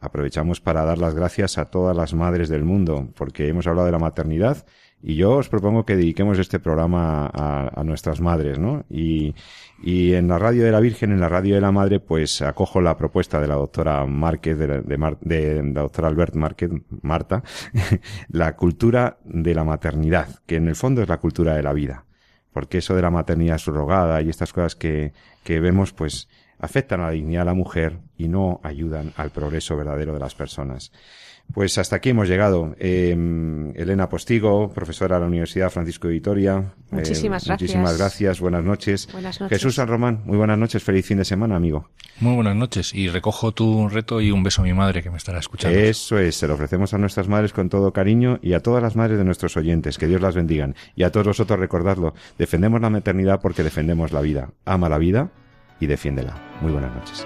[0.01, 3.91] Aprovechamos para dar las gracias a todas las madres del mundo, porque hemos hablado de
[3.91, 4.65] la maternidad
[5.03, 8.84] y yo os propongo que dediquemos este programa a, nuestras madres, ¿no?
[8.89, 9.36] Y,
[9.84, 12.82] y, en la radio de la Virgen, en la radio de la Madre, pues acojo
[12.82, 16.71] la propuesta de la doctora Márquez, de, de, la doctora Albert Márquez,
[17.01, 17.43] Marta,
[18.29, 22.05] la cultura de la maternidad, que en el fondo es la cultura de la vida.
[22.54, 26.28] Porque eso de la maternidad subrogada y estas cosas que, que vemos, pues
[26.60, 30.36] afectan a la dignidad de la mujer y no ayudan al progreso verdadero de las
[30.36, 30.91] personas.
[31.54, 32.76] Pues hasta aquí hemos llegado.
[32.80, 33.12] Eh,
[33.76, 36.74] Elena Postigo, profesora de la Universidad Francisco de Vitoria.
[36.91, 37.62] Eh, muchísimas gracias.
[37.62, 38.39] Muchísimas gracias.
[38.39, 39.10] Buenas noches.
[39.12, 39.58] Buenas noches.
[39.58, 40.84] Jesús San Román, muy buenas noches.
[40.84, 41.89] Feliz fin de semana, amigo.
[42.20, 42.93] Muy buenas noches.
[42.93, 45.78] Y recojo tu reto y un beso a mi madre que me estará escuchando.
[45.78, 46.36] Eso es.
[46.36, 49.26] Se lo ofrecemos a nuestras madres con todo cariño y a todas las madres de
[49.26, 49.97] nuestros oyentes.
[49.97, 50.74] Que Dios las bendiga.
[50.95, 52.14] Y a todos vosotros recordadlo.
[52.38, 54.52] Defendemos la maternidad porque defendemos la vida.
[54.66, 55.32] Ama la vida
[55.80, 56.36] y defiéndela.
[56.62, 57.26] Muy buenas noches.